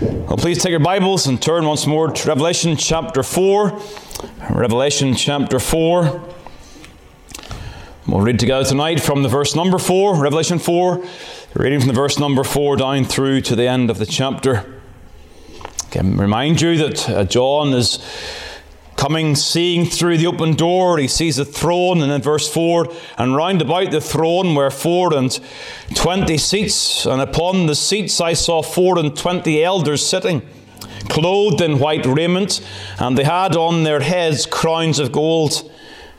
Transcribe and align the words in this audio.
Well, 0.00 0.36
please 0.36 0.62
take 0.62 0.70
your 0.70 0.78
Bibles 0.78 1.26
and 1.26 1.42
turn 1.42 1.66
once 1.66 1.84
more 1.84 2.08
to 2.08 2.28
Revelation 2.28 2.76
chapter 2.76 3.24
4. 3.24 3.80
Revelation 4.50 5.16
chapter 5.16 5.58
4. 5.58 6.22
We'll 8.06 8.20
read 8.20 8.38
together 8.38 8.64
tonight 8.64 9.00
from 9.00 9.24
the 9.24 9.28
verse 9.28 9.56
number 9.56 9.76
4, 9.76 10.14
Revelation 10.14 10.60
4, 10.60 11.04
reading 11.54 11.80
from 11.80 11.88
the 11.88 11.94
verse 11.94 12.16
number 12.16 12.44
4 12.44 12.76
down 12.76 13.06
through 13.06 13.40
to 13.40 13.56
the 13.56 13.66
end 13.66 13.90
of 13.90 13.98
the 13.98 14.06
chapter. 14.06 14.80
I 15.64 15.88
can 15.90 16.16
remind 16.16 16.60
you 16.60 16.76
that 16.76 17.10
uh, 17.10 17.24
John 17.24 17.74
is 17.74 17.98
coming, 18.98 19.36
seeing 19.36 19.86
through 19.86 20.18
the 20.18 20.26
open 20.26 20.54
door. 20.54 20.98
He 20.98 21.08
sees 21.08 21.38
a 21.38 21.44
throne, 21.44 22.02
and 22.02 22.12
in 22.12 22.20
verse 22.20 22.52
4, 22.52 22.92
and 23.16 23.34
round 23.34 23.62
about 23.62 23.92
the 23.92 24.00
throne 24.00 24.54
were 24.54 24.70
four 24.70 25.14
and 25.14 25.40
twenty 25.94 26.36
seats, 26.36 27.06
and 27.06 27.22
upon 27.22 27.66
the 27.66 27.76
seats 27.76 28.20
I 28.20 28.34
saw 28.34 28.60
four 28.60 28.98
and 28.98 29.16
twenty 29.16 29.62
elders 29.62 30.04
sitting, 30.04 30.42
clothed 31.08 31.60
in 31.60 31.78
white 31.78 32.04
raiment, 32.04 32.60
and 32.98 33.16
they 33.16 33.24
had 33.24 33.56
on 33.56 33.84
their 33.84 34.00
heads 34.00 34.44
crowns 34.44 34.98
of 34.98 35.12
gold. 35.12 35.70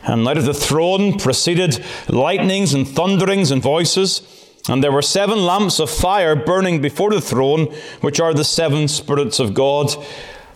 And 0.03 0.25
out 0.25 0.37
of 0.37 0.45
the 0.45 0.53
throne 0.53 1.19
proceeded 1.19 1.83
lightnings 2.07 2.73
and 2.73 2.87
thunderings 2.87 3.51
and 3.51 3.61
voices. 3.61 4.21
And 4.69 4.81
there 4.81 4.91
were 4.93 5.01
seven 5.01 5.45
lamps 5.45 5.79
of 5.79 5.89
fire 5.89 6.35
burning 6.35 6.81
before 6.81 7.09
the 7.09 7.19
throne, 7.19 7.65
which 7.99 8.19
are 8.21 8.33
the 8.33 8.45
seven 8.45 8.87
spirits 8.87 9.39
of 9.39 9.53
God. 9.53 9.93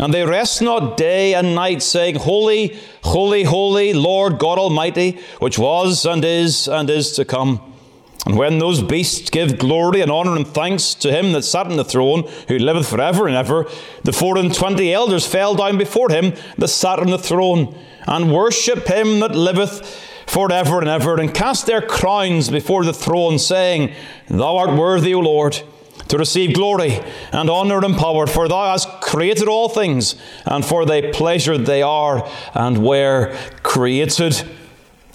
And 0.00 0.12
they 0.12 0.24
rest 0.24 0.60
not 0.60 0.96
day 0.96 1.34
and 1.34 1.54
night, 1.54 1.82
saying, 1.82 2.16
Holy, 2.16 2.76
holy, 3.04 3.44
holy, 3.44 3.92
Lord 3.92 4.38
God 4.38 4.58
Almighty, 4.58 5.20
which 5.38 5.58
was 5.58 6.04
and 6.04 6.24
is 6.24 6.66
and 6.66 6.90
is 6.90 7.12
to 7.12 7.24
come. 7.24 7.60
And 8.26 8.36
when 8.36 8.58
those 8.58 8.82
beasts 8.82 9.30
give 9.30 9.58
glory 9.58 10.00
and 10.00 10.10
honour 10.10 10.34
and 10.34 10.46
thanks 10.46 10.94
to 10.94 11.12
him 11.12 11.32
that 11.32 11.42
sat 11.42 11.66
on 11.66 11.76
the 11.76 11.84
throne, 11.84 12.24
who 12.48 12.58
liveth 12.58 12.88
for 12.88 13.00
ever 13.00 13.28
and 13.28 13.36
ever, 13.36 13.66
the 14.02 14.12
four 14.12 14.38
and 14.38 14.52
twenty 14.52 14.92
elders 14.92 15.26
fell 15.26 15.54
down 15.54 15.78
before 15.78 16.10
him 16.10 16.32
that 16.56 16.68
sat 16.68 16.98
on 16.98 17.10
the 17.10 17.18
throne, 17.18 17.78
and 18.06 18.34
worship 18.34 18.88
him 18.88 19.20
that 19.20 19.36
liveth 19.36 19.86
for 20.26 20.50
ever 20.50 20.80
and 20.80 20.88
ever, 20.88 21.20
and 21.20 21.34
cast 21.34 21.66
their 21.66 21.82
crowns 21.82 22.50
before 22.50 22.84
the 22.84 22.94
throne, 22.94 23.38
saying, 23.38 23.92
Thou 24.28 24.56
art 24.56 24.76
worthy, 24.76 25.14
O 25.14 25.20
Lord 25.20 25.62
to 26.08 26.18
receive 26.18 26.54
glory 26.54 27.00
and 27.32 27.48
honour 27.48 27.84
and 27.84 27.96
power, 27.96 28.26
for 28.26 28.48
thou 28.48 28.70
hast 28.70 28.88
created 29.00 29.48
all 29.48 29.68
things, 29.68 30.16
and 30.44 30.64
for 30.64 30.84
thy 30.84 31.12
pleasure 31.12 31.56
they 31.56 31.82
are 31.82 32.28
and 32.54 32.84
were 32.84 33.36
created. 33.62 34.42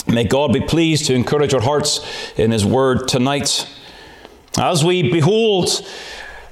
May 0.08 0.24
God 0.24 0.54
be 0.54 0.62
pleased 0.62 1.06
to 1.06 1.14
encourage 1.14 1.54
our 1.54 1.62
hearts 1.62 2.06
in 2.38 2.52
His 2.52 2.66
word 2.66 3.08
tonight. 3.08 3.68
As 4.58 4.84
we 4.84 5.12
behold 5.12 5.70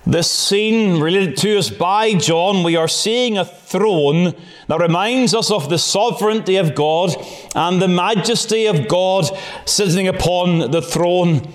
this 0.06 0.32
scene 0.32 1.02
related 1.02 1.36
to 1.38 1.58
us 1.58 1.70
by 1.70 2.14
John, 2.14 2.64
we 2.64 2.76
are 2.76 2.88
seeing 2.88 3.38
a 3.38 3.44
throne 3.44 4.36
that 4.68 4.80
reminds 4.80 5.34
us 5.34 5.52
of 5.52 5.70
the 5.70 5.78
sovereignty 5.78 6.56
of 6.56 6.76
God 6.76 7.16
and 7.56 7.82
the 7.82 7.88
majesty 7.88 8.68
of 8.68 8.88
God 8.88 9.26
sitting 9.66 10.08
upon 10.08 10.72
the 10.72 10.82
throne. 10.82 11.52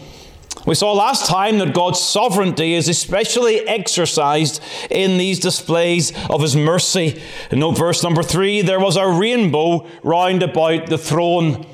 We 0.64 0.76
saw 0.76 0.92
last 0.92 1.26
time 1.26 1.58
that 1.58 1.74
God's 1.74 1.98
sovereignty 1.98 2.74
is 2.74 2.88
especially 2.88 3.66
exercised 3.66 4.62
in 4.90 5.18
these 5.18 5.40
displays 5.40 6.12
of 6.30 6.40
His 6.40 6.54
mercy. 6.54 7.20
Note 7.50 7.76
verse 7.76 8.02
number 8.04 8.22
three, 8.22 8.62
there 8.62 8.78
was 8.78 8.96
a 8.96 9.08
rainbow 9.08 9.86
round 10.04 10.42
about 10.42 10.86
the 10.86 10.98
throne. 10.98 11.66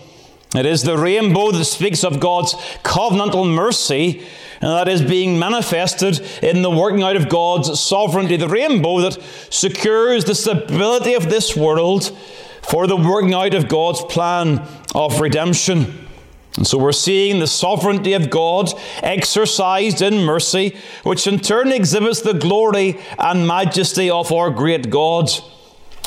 It 0.55 0.65
is 0.65 0.83
the 0.83 0.97
rainbow 0.97 1.51
that 1.51 1.67
speaks 1.67 2.03
of 2.03 2.21
God's 2.21 2.55
covenantal 2.83 3.53
mercy, 3.53 4.27
and 4.63 4.71
that 4.71 4.89
is 4.89 5.03
being 5.03 5.39
manifested 5.39 6.21
in 6.43 6.63
the 6.63 6.71
working 6.71 7.03
out 7.03 7.17
of 7.17 7.29
God's 7.29 7.79
sovereignty. 7.79 8.39
The 8.39 8.49
rainbow 8.49 9.03
that 9.03 9.23
secures 9.51 10.25
the 10.25 10.35
stability 10.35 11.13
of 11.13 11.29
this 11.29 11.55
world 11.55 12.17
for 12.63 12.87
the 12.87 12.97
working 12.97 13.35
out 13.35 13.53
of 13.53 13.69
God's 13.69 14.03
plan 14.05 14.67
of 14.95 15.21
redemption. 15.21 16.08
And 16.59 16.67
so 16.67 16.77
we're 16.77 16.91
seeing 16.91 17.39
the 17.39 17.47
sovereignty 17.47 18.15
of 18.15 18.31
God 18.31 18.73
exercised 19.01 20.03
in 20.03 20.25
mercy, 20.25 20.77
which 21.05 21.29
in 21.29 21.39
turn 21.39 21.71
exhibits 21.71 22.21
the 22.21 22.35
glory 22.35 22.99
and 23.17 23.47
majesty 23.47 24.11
of 24.11 24.33
our 24.33 24.51
great 24.51 24.91
God. 24.91 25.31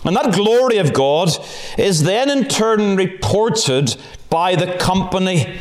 And 0.03 0.13
that 0.17 0.35
glory 0.35 0.78
of 0.78 0.91
God 0.91 1.29
is 1.78 2.03
then 2.03 2.29
in 2.29 2.50
turn 2.50 2.97
reported 2.97 3.95
by 4.29 4.57
the 4.57 4.75
company. 4.75 5.57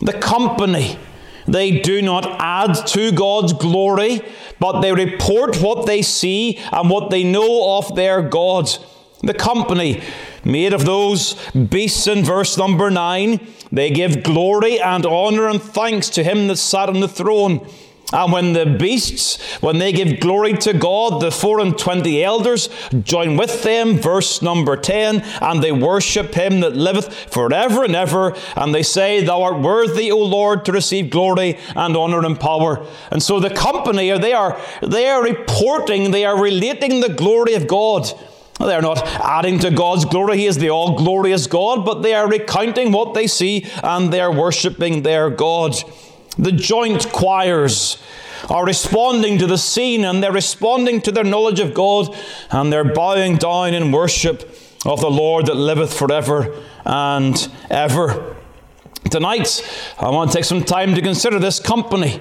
The 0.00 0.14
company. 0.14 0.98
They 1.46 1.80
do 1.80 2.00
not 2.00 2.24
add 2.40 2.86
to 2.86 3.12
God's 3.12 3.52
glory, 3.52 4.22
but 4.58 4.80
they 4.80 4.94
report 4.94 5.60
what 5.60 5.84
they 5.84 6.00
see 6.00 6.56
and 6.72 6.88
what 6.88 7.10
they 7.10 7.22
know 7.22 7.76
of 7.76 7.94
their 7.94 8.22
God. 8.22 8.70
The 9.22 9.34
company 9.34 10.02
made 10.46 10.72
of 10.72 10.84
those 10.84 11.34
beasts 11.52 12.06
in 12.06 12.24
verse 12.24 12.56
number 12.56 12.90
9 12.90 13.40
they 13.72 13.90
give 13.90 14.22
glory 14.22 14.80
and 14.80 15.04
honor 15.04 15.48
and 15.48 15.60
thanks 15.60 16.08
to 16.10 16.24
him 16.24 16.48
that 16.48 16.56
sat 16.56 16.88
on 16.88 17.00
the 17.00 17.08
throne. 17.08 17.68
And 18.12 18.32
when 18.32 18.52
the 18.52 18.64
beasts, 18.66 19.42
when 19.60 19.78
they 19.78 19.90
give 19.90 20.20
glory 20.20 20.52
to 20.58 20.72
God, 20.72 21.20
the 21.20 21.32
four 21.32 21.58
and 21.58 21.76
twenty 21.76 22.22
elders 22.22 22.68
join 23.02 23.36
with 23.36 23.64
them, 23.64 23.96
verse 23.96 24.40
number 24.40 24.76
10, 24.76 25.22
and 25.42 25.60
they 25.60 25.72
worship 25.72 26.32
him 26.32 26.60
that 26.60 26.76
liveth 26.76 27.12
forever 27.32 27.82
and 27.82 27.96
ever. 27.96 28.36
And 28.54 28.72
they 28.72 28.84
say, 28.84 29.24
Thou 29.24 29.42
art 29.42 29.60
worthy, 29.60 30.12
O 30.12 30.18
Lord, 30.18 30.64
to 30.66 30.72
receive 30.72 31.10
glory 31.10 31.58
and 31.74 31.96
honor 31.96 32.24
and 32.24 32.38
power. 32.38 32.86
And 33.10 33.20
so 33.20 33.40
the 33.40 33.50
company, 33.50 34.16
they 34.16 34.32
are, 34.32 34.56
they 34.82 35.08
are 35.08 35.24
reporting, 35.24 36.12
they 36.12 36.24
are 36.24 36.40
relating 36.40 37.00
the 37.00 37.12
glory 37.12 37.54
of 37.54 37.66
God. 37.66 38.08
They're 38.58 38.82
not 38.82 39.06
adding 39.06 39.58
to 39.60 39.70
God's 39.70 40.04
glory. 40.04 40.38
He 40.38 40.46
is 40.46 40.56
the 40.56 40.70
all 40.70 40.96
glorious 40.96 41.46
God, 41.46 41.84
but 41.84 42.02
they 42.02 42.14
are 42.14 42.28
recounting 42.28 42.90
what 42.90 43.14
they 43.14 43.26
see 43.26 43.66
and 43.82 44.12
they're 44.12 44.32
worshipping 44.32 45.02
their 45.02 45.28
God. 45.28 45.74
The 46.38 46.52
joint 46.52 47.10
choirs 47.12 48.02
are 48.48 48.64
responding 48.64 49.38
to 49.38 49.46
the 49.46 49.58
scene 49.58 50.04
and 50.04 50.22
they're 50.22 50.32
responding 50.32 51.00
to 51.02 51.12
their 51.12 51.24
knowledge 51.24 51.60
of 51.60 51.74
God 51.74 52.14
and 52.50 52.72
they're 52.72 52.84
bowing 52.84 53.36
down 53.36 53.74
in 53.74 53.92
worship 53.92 54.50
of 54.84 55.00
the 55.00 55.10
Lord 55.10 55.46
that 55.46 55.56
liveth 55.56 55.92
forever 55.92 56.62
and 56.84 57.48
ever. 57.70 58.36
Tonight, 59.10 59.62
I 59.98 60.10
want 60.10 60.30
to 60.30 60.36
take 60.36 60.44
some 60.44 60.64
time 60.64 60.94
to 60.94 61.02
consider 61.02 61.38
this 61.38 61.60
company. 61.60 62.20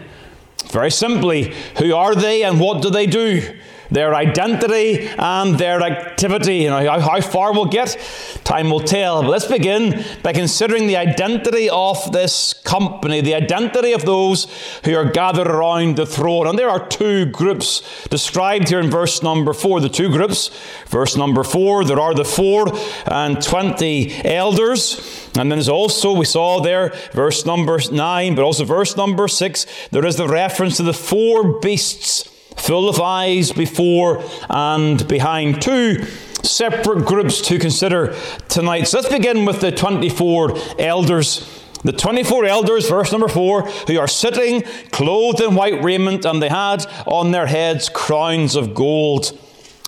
Very 0.71 0.91
simply, 0.91 1.53
who 1.77 1.93
are 1.95 2.15
they 2.15 2.43
and 2.43 2.59
what 2.59 2.81
do 2.81 2.89
they 2.89 3.05
do? 3.05 3.57
Their 3.89 4.15
identity 4.15 5.07
and 5.17 5.57
their 5.57 5.81
activity. 5.81 6.57
You 6.57 6.69
know, 6.69 6.85
how, 6.89 6.99
how 6.99 7.21
far 7.21 7.53
we'll 7.53 7.65
get, 7.65 7.97
time 8.43 8.69
will 8.69 8.79
tell. 8.79 9.21
But 9.21 9.31
let's 9.31 9.47
begin 9.47 10.03
by 10.23 10.33
considering 10.33 10.87
the 10.87 10.97
identity 10.97 11.69
of 11.69 12.11
this 12.11 12.53
company, 12.53 13.21
the 13.21 13.35
identity 13.35 13.93
of 13.93 14.05
those 14.05 14.47
who 14.83 14.95
are 14.95 15.05
gathered 15.05 15.47
around 15.47 15.97
the 15.97 16.05
throne. 16.05 16.47
And 16.47 16.57
there 16.57 16.69
are 16.69 16.87
two 16.87 17.25
groups 17.25 17.81
described 18.09 18.69
here 18.69 18.79
in 18.79 18.89
verse 18.89 19.23
number 19.23 19.53
four. 19.53 19.79
The 19.79 19.89
two 19.89 20.09
groups, 20.09 20.49
verse 20.87 21.15
number 21.15 21.43
four, 21.43 21.83
there 21.83 21.99
are 21.99 22.13
the 22.13 22.25
four 22.25 22.67
and 23.05 23.41
twenty 23.41 24.13
elders. 24.23 25.29
And 25.37 25.51
then 25.51 25.57
there's 25.57 25.69
also, 25.69 26.13
we 26.13 26.25
saw 26.25 26.61
there, 26.61 26.93
verse 27.11 27.45
number 27.45 27.79
nine, 27.91 28.35
but 28.35 28.43
also 28.43 28.63
verse 28.63 28.95
number 28.95 29.27
six, 29.27 29.65
there 29.91 30.05
is 30.05 30.15
the 30.15 30.27
reference 30.27 30.77
to 30.77 30.83
the 30.83 30.93
four 30.93 31.59
beasts 31.59 32.29
full 32.55 32.89
of 32.89 32.99
eyes 32.99 33.51
before 33.51 34.23
and 34.49 35.07
behind. 35.07 35.61
Two 35.61 36.05
separate 36.43 37.05
groups 37.05 37.41
to 37.41 37.59
consider 37.59 38.15
tonight. 38.47 38.83
So 38.83 38.99
let's 38.99 39.11
begin 39.11 39.45
with 39.45 39.61
the 39.61 39.71
24 39.71 40.57
elders. 40.79 41.63
The 41.83 41.91
24 41.91 42.45
elders, 42.45 42.89
verse 42.89 43.11
number 43.11 43.27
4, 43.27 43.61
who 43.61 43.99
are 43.99 44.07
sitting 44.07 44.63
clothed 44.91 45.39
in 45.39 45.53
white 45.53 45.83
raiment, 45.83 46.25
and 46.25 46.41
they 46.41 46.49
had 46.49 46.83
on 47.05 47.29
their 47.29 47.45
heads 47.45 47.89
crowns 47.89 48.55
of 48.55 48.73
gold. 48.73 49.37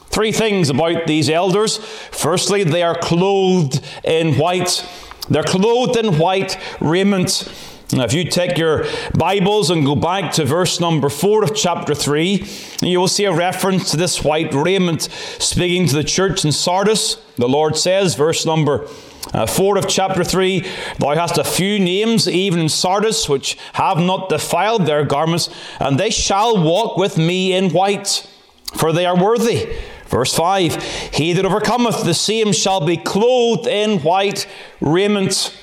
Three 0.09 0.31
things 0.31 0.69
about 0.69 1.07
these 1.07 1.27
elders. 1.27 1.77
Firstly, 1.77 2.63
they 2.63 2.83
are 2.83 2.97
clothed 2.97 3.83
in 4.03 4.35
white. 4.35 4.87
They're 5.29 5.43
clothed 5.43 5.97
in 5.97 6.19
white 6.19 6.57
raiment. 6.79 7.51
Now, 7.93 8.03
if 8.03 8.11
you 8.11 8.25
take 8.25 8.57
your 8.57 8.85
Bibles 9.17 9.69
and 9.69 9.85
go 9.85 9.95
back 9.95 10.33
to 10.33 10.43
verse 10.43 10.81
number 10.81 11.07
4 11.07 11.45
of 11.45 11.55
chapter 11.55 11.95
3, 11.95 12.45
you 12.81 12.99
will 12.99 13.07
see 13.07 13.23
a 13.23 13.33
reference 13.33 13.91
to 13.91 13.97
this 13.97 14.25
white 14.25 14.53
raiment 14.53 15.03
speaking 15.03 15.87
to 15.87 15.95
the 15.95 16.03
church 16.03 16.43
in 16.43 16.51
Sardis. 16.51 17.15
The 17.37 17.47
Lord 17.47 17.77
says, 17.77 18.15
verse 18.15 18.45
number 18.45 18.89
uh, 19.33 19.45
4 19.45 19.77
of 19.77 19.87
chapter 19.87 20.25
3 20.25 20.67
Thou 20.99 21.15
hast 21.15 21.37
a 21.37 21.45
few 21.45 21.79
names, 21.79 22.27
even 22.27 22.59
in 22.59 22.67
Sardis, 22.67 23.29
which 23.29 23.57
have 23.73 23.99
not 23.99 24.27
defiled 24.27 24.85
their 24.85 25.05
garments, 25.05 25.49
and 25.79 25.97
they 25.97 26.09
shall 26.09 26.61
walk 26.61 26.97
with 26.97 27.17
me 27.17 27.53
in 27.53 27.71
white, 27.71 28.27
for 28.73 28.91
they 28.91 29.05
are 29.05 29.17
worthy. 29.17 29.77
Verse 30.07 30.35
5 30.35 30.75
He 31.13 31.31
that 31.31 31.45
overcometh, 31.45 32.03
the 32.03 32.13
same 32.13 32.51
shall 32.51 32.85
be 32.85 32.97
clothed 32.97 33.65
in 33.65 33.99
white 33.99 34.45
raiment. 34.81 35.57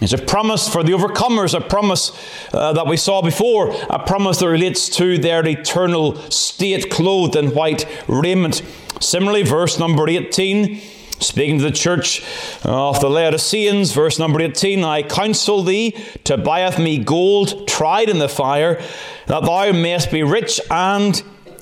It's 0.00 0.12
a 0.12 0.18
promise 0.18 0.68
for 0.68 0.84
the 0.84 0.92
overcomers, 0.92 1.54
a 1.58 1.60
promise 1.60 2.12
uh, 2.52 2.72
that 2.74 2.86
we 2.86 2.96
saw 2.96 3.20
before, 3.20 3.74
a 3.90 3.98
promise 3.98 4.38
that 4.38 4.48
relates 4.48 4.88
to 4.90 5.18
their 5.18 5.44
eternal 5.44 6.14
state, 6.30 6.88
clothed 6.88 7.34
in 7.34 7.52
white 7.52 7.84
raiment. 8.06 8.62
Similarly, 9.00 9.42
verse 9.42 9.76
number 9.80 10.08
18, 10.08 10.80
speaking 11.18 11.58
to 11.58 11.64
the 11.64 11.72
church 11.72 12.22
of 12.64 13.00
the 13.00 13.10
Laodiceans, 13.10 13.90
verse 13.90 14.20
number 14.20 14.40
18 14.40 14.84
I 14.84 15.02
counsel 15.02 15.64
thee 15.64 15.96
to 16.22 16.36
buy 16.36 16.60
of 16.60 16.78
me 16.78 16.98
gold 16.98 17.66
tried 17.66 18.08
in 18.08 18.20
the 18.20 18.28
fire, 18.28 18.80
that 19.26 19.42
thou 19.42 19.72
mayest 19.72 20.12
be 20.12 20.22
rich, 20.22 20.60
and 20.70 21.16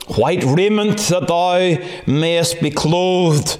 white 0.08 0.44
raiment, 0.44 0.98
that 1.08 1.26
thou 1.26 1.76
mayest 2.06 2.60
be 2.60 2.70
clothed. 2.70 3.58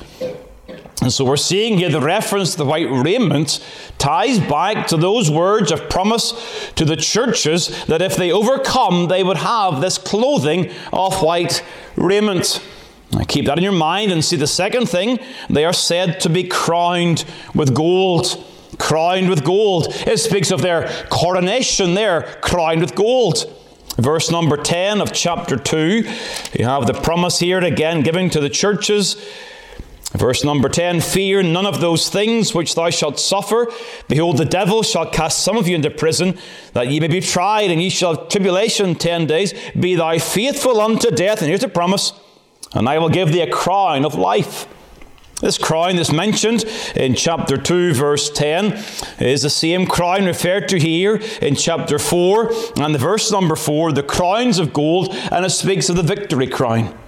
And 1.03 1.13
so 1.13 1.25
we're 1.25 1.37
seeing 1.37 1.77
here 1.77 1.91
the 1.91 2.01
reference 2.01 2.53
to 2.53 2.59
the 2.59 2.65
white 2.65 2.91
raiment 2.91 3.65
ties 3.99 4.41
back 4.41 4.87
to 4.89 4.97
those 4.97 5.31
words 5.31 5.71
of 5.71 5.91
promise 5.91 6.33
to 6.77 6.85
the 6.85 6.97
churches 6.97 7.85
that 7.87 8.01
if 8.01 8.17
they 8.17 8.33
overcome, 8.33 9.09
they 9.09 9.23
would 9.23 9.37
have 9.37 9.81
this 9.81 9.99
clothing 9.99 10.73
of 10.93 11.23
white 11.23 11.63
raiment. 11.97 12.63
Now 13.13 13.25
keep 13.25 13.45
that 13.47 13.59
in 13.59 13.65
your 13.65 13.73
mind 13.73 14.11
and 14.11 14.25
see 14.25 14.37
the 14.37 14.47
second 14.47 14.89
thing. 14.89 15.19
They 15.51 15.65
are 15.65 15.73
said 15.73 16.19
to 16.21 16.31
be 16.31 16.45
crowned 16.45 17.25
with 17.55 17.75
gold. 17.75 18.45
Crowned 18.79 19.29
with 19.29 19.45
gold. 19.45 19.89
It 20.07 20.19
speaks 20.19 20.51
of 20.51 20.63
their 20.63 20.89
coronation 21.11 21.95
there, 21.95 22.23
crowned 22.41 22.81
with 22.81 22.95
gold. 22.95 23.53
Verse 23.97 24.31
number 24.31 24.57
10 24.57 25.01
of 25.01 25.13
chapter 25.13 25.57
2, 25.57 26.05
you 26.59 26.65
have 26.67 26.87
the 26.87 26.93
promise 26.93 27.39
here 27.39 27.61
again 27.61 28.03
given 28.03 28.29
to 28.29 28.41
the 28.41 28.51
churches 28.51 29.17
Verse 30.17 30.45
number 30.45 30.69
10 30.69 31.01
Fear 31.01 31.43
none 31.45 31.67
of 31.67 31.81
those 31.81 32.09
things 32.09 32.55
which 32.55 32.75
thou 32.75 32.91
shalt 32.91 33.19
suffer. 33.19 33.71
Behold, 34.09 34.39
the 34.39 34.45
devil 34.45 34.83
shall 34.83 35.11
cast 35.11 35.43
some 35.43 35.57
of 35.57 35.69
you 35.69 35.75
into 35.75 35.91
prison, 35.91 36.39
that 36.73 36.89
ye 36.89 37.01
may 37.01 37.09
be 37.09 37.21
tried, 37.21 37.71
and 37.71 37.83
ye 37.83 37.91
shall 37.91 38.17
have 38.17 38.29
tribulation 38.29 38.95
ten 38.95 39.27
days. 39.27 39.53
Be 39.79 39.95
thou 39.95 40.19
faithful 40.19 40.81
unto 40.81 41.11
death. 41.11 41.41
And 41.41 41.49
here's 41.49 41.65
a 41.65 41.69
promise 41.69 42.13
and 42.75 42.89
I 42.89 42.99
will 42.99 43.09
give 43.09 43.33
thee 43.33 43.41
a 43.41 43.51
crown 43.51 44.05
of 44.05 44.15
life. 44.15 44.67
This 45.41 45.59
crown 45.59 45.97
that's 45.97 46.13
mentioned 46.13 46.65
in 46.95 47.15
chapter 47.15 47.59
2, 47.59 47.93
verse 47.93 48.31
10, 48.31 48.83
is 49.21 49.43
the 49.43 49.51
same 49.51 49.87
crown 49.87 50.25
referred 50.25 50.69
to 50.69 50.79
here 50.79 51.21
in 51.43 51.57
chapter 51.57 51.99
4 51.99 52.53
and 52.79 52.95
the 52.95 52.99
verse 52.99 53.31
number 53.31 53.55
4, 53.55 53.93
the 53.93 54.03
crowns 54.03 54.59
of 54.59 54.73
gold, 54.73 55.15
and 55.31 55.45
it 55.45 55.51
speaks 55.51 55.91
of 55.91 55.97
the 55.97 56.03
victory 56.03 56.47
crown. 56.47 56.99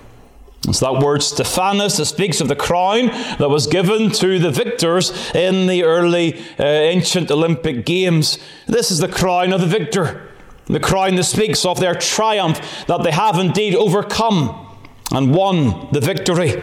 It's 0.66 0.81
that 0.81 1.00
word 1.02 1.22
Stephanos 1.22 1.96
that 1.96 2.06
speaks 2.06 2.40
of 2.40 2.49
the 2.49 2.56
crown 2.56 3.06
that 3.38 3.49
was 3.49 3.66
given 3.66 4.10
to 4.12 4.38
the 4.38 4.50
victors 4.50 5.12
in 5.34 5.66
the 5.66 5.84
early 5.84 6.40
uh, 6.58 6.64
ancient 6.64 7.31
Olympic 7.31 7.87
Games. 7.87 8.38
This 8.66 8.90
is 8.90 8.99
the 8.99 9.08
crown 9.08 9.52
of 9.52 9.60
the 9.60 9.66
victor, 9.66 10.28
the 10.66 10.81
crown 10.81 11.14
that 11.14 11.25
speaks 11.25 11.64
of 11.64 11.78
their 11.78 11.94
triumph, 11.94 12.87
that 12.87 13.02
they 13.02 13.12
have 13.12 13.38
indeed 13.38 13.75
overcome 13.75 14.66
and 15.12 15.34
won 15.34 15.88
the 15.93 16.00
victory. 16.00 16.62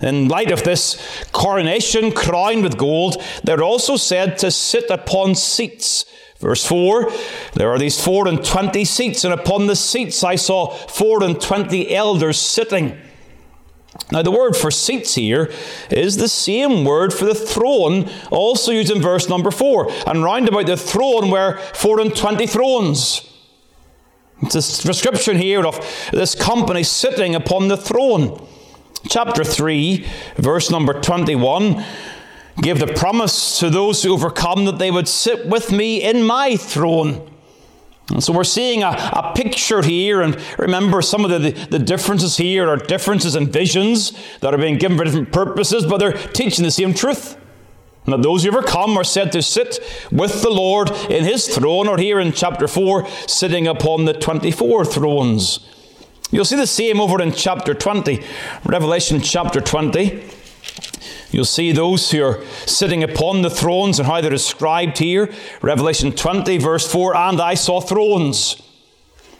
In 0.00 0.28
light 0.28 0.50
of 0.50 0.64
this 0.64 1.24
coronation 1.30 2.10
crowned 2.10 2.62
with 2.62 2.78
gold, 2.78 3.22
they're 3.44 3.62
also 3.62 3.96
said 3.96 4.38
to 4.38 4.50
sit 4.50 4.90
upon 4.90 5.34
seats. 5.34 6.04
Verse 6.38 6.66
4 6.66 7.10
There 7.54 7.70
are 7.70 7.78
these 7.78 8.02
four 8.02 8.26
and 8.26 8.42
twenty 8.42 8.84
seats, 8.86 9.24
and 9.24 9.34
upon 9.34 9.66
the 9.66 9.76
seats 9.76 10.24
I 10.24 10.36
saw 10.36 10.68
four 10.70 11.22
and 11.22 11.40
twenty 11.40 11.94
elders 11.94 12.38
sitting. 12.38 12.98
Now, 14.12 14.22
the 14.22 14.30
word 14.30 14.56
for 14.56 14.70
seats 14.70 15.14
here 15.14 15.52
is 15.90 16.16
the 16.16 16.28
same 16.28 16.84
word 16.84 17.14
for 17.14 17.26
the 17.26 17.34
throne, 17.34 18.10
also 18.30 18.72
used 18.72 18.90
in 18.90 19.00
verse 19.00 19.28
number 19.28 19.52
4. 19.52 19.90
And 20.06 20.24
round 20.24 20.48
about 20.48 20.66
the 20.66 20.76
throne 20.76 21.30
were 21.30 21.58
four 21.74 22.00
and 22.00 22.14
twenty 22.14 22.46
thrones. 22.46 23.26
It's 24.42 24.54
a 24.54 24.86
description 24.86 25.36
here 25.36 25.64
of 25.64 25.78
this 26.12 26.34
company 26.34 26.82
sitting 26.82 27.34
upon 27.34 27.68
the 27.68 27.76
throne. 27.76 28.46
Chapter 29.08 29.44
3, 29.44 30.06
verse 30.36 30.70
number 30.70 31.00
21, 31.00 31.84
gave 32.60 32.80
the 32.80 32.86
promise 32.86 33.58
to 33.60 33.70
those 33.70 34.02
who 34.02 34.12
overcome 34.12 34.64
that 34.64 34.78
they 34.78 34.90
would 34.90 35.08
sit 35.08 35.46
with 35.46 35.70
me 35.70 36.02
in 36.02 36.24
my 36.24 36.56
throne. 36.56 37.29
And 38.10 38.22
so 38.22 38.32
we're 38.32 38.44
seeing 38.44 38.82
a, 38.82 38.88
a 38.88 39.32
picture 39.34 39.82
here, 39.82 40.20
and 40.20 40.36
remember 40.58 41.00
some 41.00 41.24
of 41.24 41.30
the, 41.30 41.50
the, 41.70 41.78
differences 41.78 42.36
here 42.36 42.68
are 42.68 42.76
differences 42.76 43.36
in 43.36 43.50
visions 43.50 44.12
that 44.40 44.52
are 44.52 44.58
being 44.58 44.78
given 44.78 44.98
for 44.98 45.04
different 45.04 45.32
purposes, 45.32 45.86
but 45.86 45.98
they're 45.98 46.12
teaching 46.12 46.64
the 46.64 46.70
same 46.70 46.92
truth. 46.92 47.36
And 48.04 48.14
that 48.14 48.22
those 48.22 48.42
who 48.42 48.50
overcome 48.50 48.96
are 48.96 49.04
said 49.04 49.30
to 49.32 49.42
sit 49.42 49.78
with 50.10 50.42
the 50.42 50.50
Lord 50.50 50.90
in 51.08 51.24
his 51.24 51.46
throne, 51.46 51.86
or 51.86 51.98
here 51.98 52.18
in 52.18 52.32
chapter 52.32 52.66
4, 52.66 53.06
sitting 53.28 53.68
upon 53.68 54.06
the 54.06 54.14
24 54.14 54.84
thrones. 54.86 55.60
You'll 56.32 56.44
see 56.44 56.56
the 56.56 56.66
same 56.66 57.00
over 57.00 57.20
in 57.22 57.32
chapter 57.32 57.74
20, 57.74 58.24
Revelation 58.64 59.20
chapter 59.20 59.60
20. 59.60 60.39
You'll 61.30 61.44
see 61.44 61.72
those 61.72 62.10
who 62.10 62.24
are 62.24 62.44
sitting 62.66 63.02
upon 63.02 63.42
the 63.42 63.50
thrones 63.50 63.98
and 63.98 64.06
how 64.06 64.20
they're 64.20 64.30
described 64.30 64.98
here. 64.98 65.32
Revelation 65.62 66.12
20, 66.12 66.58
verse 66.58 66.90
4 66.90 67.16
And 67.16 67.40
I 67.40 67.54
saw 67.54 67.80
thrones, 67.80 68.60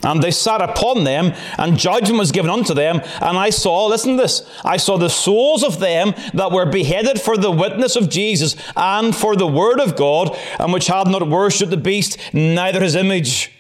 and 0.03 0.23
they 0.23 0.31
sat 0.31 0.63
upon 0.63 1.05
them, 1.05 1.33
and 1.59 1.79
judgment 1.79 2.19
was 2.19 2.33
given 2.33 2.51
unto 2.51 2.75
them. 2.75 3.01
And 3.21 3.37
I 3.37 3.51
saw, 3.51 3.87
listen 3.87 4.17
to 4.17 4.23
this, 4.23 4.49
I 4.65 4.77
saw 4.77 4.99
the 4.99 5.11
souls 5.11 5.65
of 5.65 5.81
them 5.81 6.15
that 6.35 6.53
were 6.53 6.67
beheaded 6.67 7.21
for 7.21 7.37
the 7.37 7.51
witness 7.51 7.97
of 7.97 8.09
Jesus 8.09 8.57
and 8.77 9.15
for 9.15 9.35
the 9.35 9.47
word 9.47 9.81
of 9.81 9.97
God, 9.97 10.37
and 10.59 10.73
which 10.73 10.87
had 10.87 11.09
not 11.09 11.29
worshipped 11.29 11.71
the 11.71 11.77
beast, 11.77 12.19
neither 12.33 12.81
his 12.81 12.95
image 12.95 13.53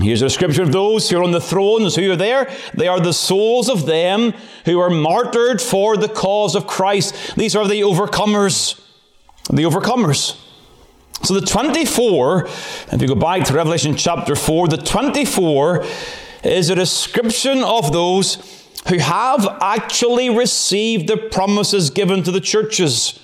Here's 0.00 0.22
a 0.22 0.26
description 0.26 0.62
of 0.62 0.72
those 0.72 1.10
who 1.10 1.18
are 1.18 1.24
on 1.24 1.32
the 1.32 1.40
thrones, 1.40 1.96
who 1.96 2.12
are 2.12 2.16
there. 2.16 2.50
They 2.74 2.86
are 2.86 3.00
the 3.00 3.12
souls 3.12 3.68
of 3.68 3.86
them 3.86 4.32
who 4.64 4.78
are 4.78 4.90
martyred 4.90 5.60
for 5.60 5.96
the 5.96 6.08
cause 6.08 6.54
of 6.54 6.66
Christ. 6.66 7.34
These 7.36 7.56
are 7.56 7.66
the 7.66 7.80
overcomers. 7.80 8.80
The 9.50 9.64
overcomers. 9.64 10.38
So 11.24 11.34
the 11.34 11.44
24, 11.44 12.46
if 12.46 13.02
you 13.02 13.08
go 13.08 13.16
back 13.16 13.44
to 13.44 13.54
Revelation 13.54 13.96
chapter 13.96 14.36
4, 14.36 14.68
the 14.68 14.76
24 14.76 15.84
is 16.44 16.70
a 16.70 16.76
description 16.76 17.64
of 17.64 17.92
those 17.92 18.36
who 18.88 18.98
have 18.98 19.58
actually 19.60 20.30
received 20.30 21.08
the 21.08 21.16
promises 21.16 21.90
given 21.90 22.22
to 22.22 22.30
the 22.30 22.40
churches. 22.40 23.18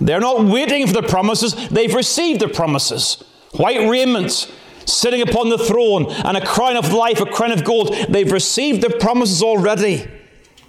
They're 0.00 0.20
not 0.20 0.44
waiting 0.44 0.86
for 0.86 0.94
the 0.94 1.02
promises, 1.02 1.68
they've 1.68 1.94
received 1.94 2.40
the 2.40 2.48
promises. 2.48 3.22
White 3.52 3.88
raiment, 3.88 4.50
sitting 4.86 5.22
upon 5.22 5.48
the 5.48 5.58
throne, 5.58 6.06
and 6.10 6.36
a 6.36 6.44
crown 6.44 6.76
of 6.76 6.92
life, 6.92 7.20
a 7.20 7.26
crown 7.26 7.52
of 7.52 7.64
gold. 7.64 7.94
They've 8.08 8.30
received 8.30 8.82
the 8.82 8.90
promises 8.90 9.42
already. 9.42 10.06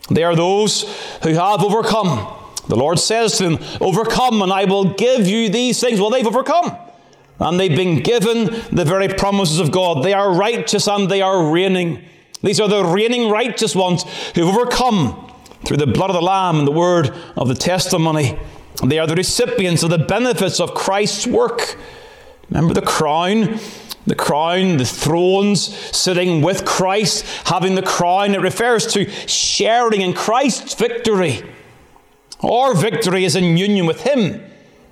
They 0.09 0.23
are 0.23 0.35
those 0.35 0.83
who 1.23 1.29
have 1.29 1.63
overcome. 1.63 2.37
The 2.67 2.75
Lord 2.75 2.99
says 2.99 3.37
to 3.37 3.49
them, 3.49 3.59
Overcome, 3.79 4.41
and 4.41 4.51
I 4.51 4.65
will 4.65 4.93
give 4.93 5.27
you 5.27 5.49
these 5.49 5.79
things. 5.79 5.99
Well, 5.99 6.09
they've 6.09 6.25
overcome. 6.25 6.77
And 7.39 7.59
they've 7.59 7.75
been 7.75 8.03
given 8.03 8.45
the 8.71 8.85
very 8.85 9.07
promises 9.07 9.59
of 9.59 9.71
God. 9.71 10.03
They 10.03 10.13
are 10.13 10.31
righteous 10.31 10.87
and 10.87 11.09
they 11.09 11.21
are 11.21 11.51
reigning. 11.51 12.03
These 12.43 12.59
are 12.59 12.67
the 12.67 12.85
reigning 12.85 13.29
righteous 13.29 13.75
ones 13.75 14.03
who've 14.35 14.47
overcome 14.47 15.31
through 15.65 15.77
the 15.77 15.87
blood 15.87 16.11
of 16.11 16.15
the 16.15 16.21
Lamb 16.21 16.59
and 16.59 16.67
the 16.67 16.71
word 16.71 17.15
of 17.35 17.47
the 17.47 17.55
testimony. 17.55 18.37
They 18.83 18.99
are 18.99 19.07
the 19.07 19.15
recipients 19.15 19.81
of 19.81 19.89
the 19.89 19.97
benefits 19.97 20.59
of 20.59 20.73
Christ's 20.75 21.25
work. 21.25 21.77
Remember 22.49 22.73
the 22.73 22.81
crown 22.81 23.59
the 24.07 24.15
crown, 24.15 24.77
the 24.77 24.85
thrones, 24.85 25.75
sitting 25.95 26.41
with 26.41 26.65
Christ, 26.65 27.25
having 27.45 27.75
the 27.75 27.81
crown, 27.81 28.33
it 28.33 28.41
refers 28.41 28.87
to 28.93 29.09
sharing 29.27 30.01
in 30.01 30.13
Christ's 30.13 30.73
victory. 30.73 31.43
Our 32.41 32.73
victory 32.73 33.25
is 33.25 33.35
in 33.35 33.57
union 33.57 33.85
with 33.85 34.01
Him. 34.01 34.43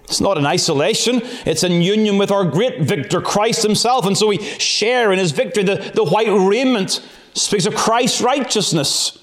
It's 0.04 0.22
not 0.22 0.38
in 0.38 0.46
isolation, 0.46 1.22
it's 1.46 1.64
in 1.64 1.82
union 1.84 2.18
with 2.18 2.32
our 2.32 2.44
great 2.44 2.82
victor, 2.82 3.22
Christ 3.22 3.64
Himself. 3.64 4.06
And 4.06 4.18
so 4.18 4.28
we 4.28 4.40
share 4.40 5.12
in 5.12 5.20
His 5.20 5.32
victory. 5.32 5.64
The, 5.64 5.92
the 5.94 6.04
white 6.04 6.30
raiment 6.30 7.08
speaks 7.34 7.66
of 7.66 7.76
Christ's 7.76 8.22
righteousness. 8.22 9.18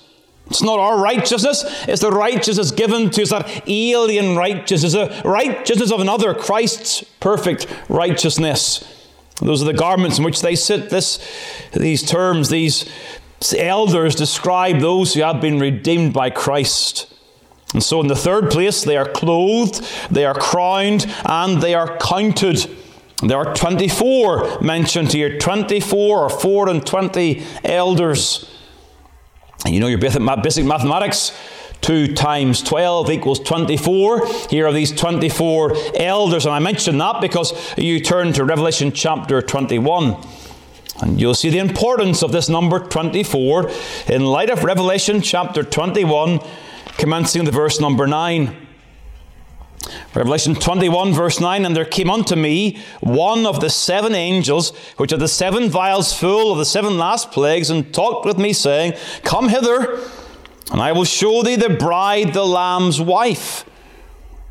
It's 0.48 0.62
not 0.62 0.78
our 0.78 1.00
righteousness, 1.00 1.64
it's 1.88 2.02
the 2.02 2.12
righteousness 2.12 2.70
given 2.70 3.10
to 3.10 3.22
us, 3.22 3.30
that 3.30 3.64
alien 3.66 4.36
righteousness, 4.36 4.92
the 4.92 5.22
righteousness 5.24 5.90
of 5.90 5.98
another, 5.98 6.34
Christ's 6.34 7.02
perfect 7.18 7.66
righteousness. 7.88 8.84
Those 9.40 9.62
are 9.62 9.66
the 9.66 9.74
garments 9.74 10.18
in 10.18 10.24
which 10.24 10.40
they 10.40 10.56
sit. 10.56 10.90
This, 10.90 11.18
these 11.72 12.02
terms, 12.02 12.48
these 12.48 12.90
elders 13.56 14.14
describe 14.14 14.80
those 14.80 15.14
who 15.14 15.22
have 15.22 15.40
been 15.40 15.58
redeemed 15.58 16.14
by 16.14 16.30
Christ. 16.30 17.12
And 17.74 17.82
so, 17.82 18.00
in 18.00 18.06
the 18.06 18.16
third 18.16 18.50
place, 18.50 18.84
they 18.84 18.96
are 18.96 19.08
clothed, 19.08 19.84
they 20.10 20.24
are 20.24 20.34
crowned, 20.34 21.06
and 21.26 21.60
they 21.60 21.74
are 21.74 21.98
counted. 21.98 22.70
There 23.22 23.36
are 23.36 23.54
24 23.54 24.60
mentioned 24.60 25.12
here 25.12 25.38
24 25.38 26.18
or 26.18 26.30
4 26.30 26.68
and 26.68 26.86
20 26.86 27.42
elders. 27.64 28.50
And 29.64 29.74
you 29.74 29.80
know 29.80 29.88
your 29.88 29.98
basic 29.98 30.64
mathematics. 30.64 31.32
2 31.83 32.14
times 32.14 32.62
12 32.62 33.11
equals 33.11 33.40
24. 33.40 34.26
Here 34.50 34.66
are 34.66 34.73
these 34.73 34.92
24 34.92 35.75
elders, 35.95 36.47
and 36.47 36.54
I 36.54 36.59
mention 36.59 36.99
that 36.99 37.21
because 37.21 37.52
you 37.76 38.00
turn 38.00 38.33
to 38.35 38.45
Revelation 38.45 38.92
chapter 38.92 39.40
21. 39.40 40.16
And 41.00 41.21
you'll 41.21 41.35
see 41.35 41.50
the 41.50 41.59
importance 41.59 42.23
of 42.23 42.33
this 42.33 42.49
number 42.49 42.80
24 42.80 43.71
in 44.09 44.25
light 44.25 44.50
of 44.50 44.64
Revelation 44.64 45.21
chapter 45.21 45.62
21, 45.62 46.40
commencing 46.97 47.45
the 47.45 47.50
verse 47.50 47.80
number 47.80 48.06
9. 48.06 48.66
Revelation 50.14 50.54
21, 50.54 51.12
verse 51.12 51.40
9 51.40 51.64
And 51.64 51.76
there 51.76 51.85
came 51.85 52.11
unto 52.11 52.35
me 52.35 52.78
one 53.00 53.47
of 53.47 53.61
the 53.61 53.71
seven 53.71 54.14
angels, 54.14 54.75
which 54.97 55.11
had 55.11 55.21
the 55.21 55.28
seven 55.28 55.68
vials 55.68 56.12
full 56.12 56.52
of 56.52 56.59
the 56.59 56.64
seven 56.64 56.99
last 56.99 57.30
plagues, 57.30 57.71
and 57.71 57.92
talked 57.92 58.25
with 58.25 58.38
me, 58.38 58.52
saying, 58.52 58.95
Come 59.23 59.49
hither, 59.49 60.00
and 60.73 60.80
I 60.80 60.92
will 60.92 61.04
show 61.04 61.42
thee 61.42 61.56
the 61.56 61.70
bride, 61.70 62.32
the 62.32 62.44
Lamb's 62.46 63.00
wife. 63.00 63.64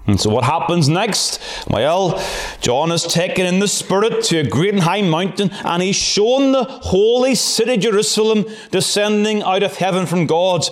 And 0.08 0.20
so, 0.20 0.30
what 0.30 0.44
happens 0.44 0.88
next? 0.88 1.42
Well, 1.68 2.24
John 2.62 2.92
is 2.92 3.04
taken 3.04 3.46
in 3.46 3.60
the 3.60 3.68
Spirit 3.68 4.24
to 4.26 4.38
a 4.38 4.48
great 4.48 4.74
and 4.74 4.84
high 4.84 5.02
mountain, 5.02 5.50
and 5.52 5.82
he's 5.82 5.96
shown 5.96 6.52
the 6.52 6.64
holy 6.64 7.34
city 7.34 7.78
Jerusalem 7.78 8.46
descending 8.70 9.42
out 9.42 9.64
of 9.64 9.78
heaven 9.78 10.06
from 10.06 10.28
God. 10.28 10.64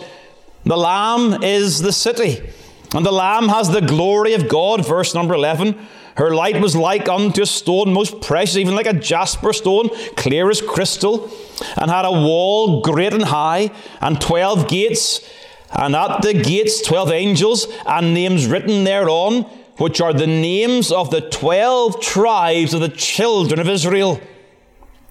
The 0.66 0.78
Lamb 0.78 1.42
is 1.42 1.82
the 1.82 1.92
city. 1.92 2.48
And 2.94 3.04
the 3.04 3.12
Lamb 3.12 3.50
has 3.50 3.72
the 3.72 3.82
glory 3.82 4.34
of 4.34 4.48
God, 4.48 4.86
verse 4.86 5.16
number 5.16 5.34
11. 5.34 5.80
Her 6.16 6.36
light 6.36 6.62
was 6.62 6.76
like 6.76 7.10
unto 7.10 7.42
a 7.42 7.46
stone 7.46 7.92
most 7.92 8.22
precious, 8.22 8.58
even 8.58 8.76
like 8.76 8.86
a 8.86 8.94
jasper 8.94 9.52
stone, 9.54 9.90
clear 10.16 10.50
as 10.50 10.62
crystal, 10.62 11.30
and 11.78 11.90
had 11.90 12.06
a 12.06 12.12
wall 12.12 12.82
great 12.82 13.14
and 13.14 13.24
high, 13.24 13.72
and 14.00 14.22
twelve 14.22 14.68
gates, 14.68 15.28
and 15.72 15.96
at 15.96 16.22
the 16.22 16.34
gates 16.34 16.82
twelve 16.82 17.12
angels, 17.12 17.68
and 17.86 18.14
names 18.14 18.46
written 18.46 18.84
thereon, 18.84 19.44
which 19.78 20.00
are 20.02 20.14
the 20.14 20.28
names 20.28 20.92
of 20.92 21.10
the 21.10 21.22
twelve 21.22 22.00
tribes 22.00 22.76
of 22.76 22.82
the 22.82 22.90
children 22.90 23.60
of 23.60 23.68
Israel. 23.68 24.22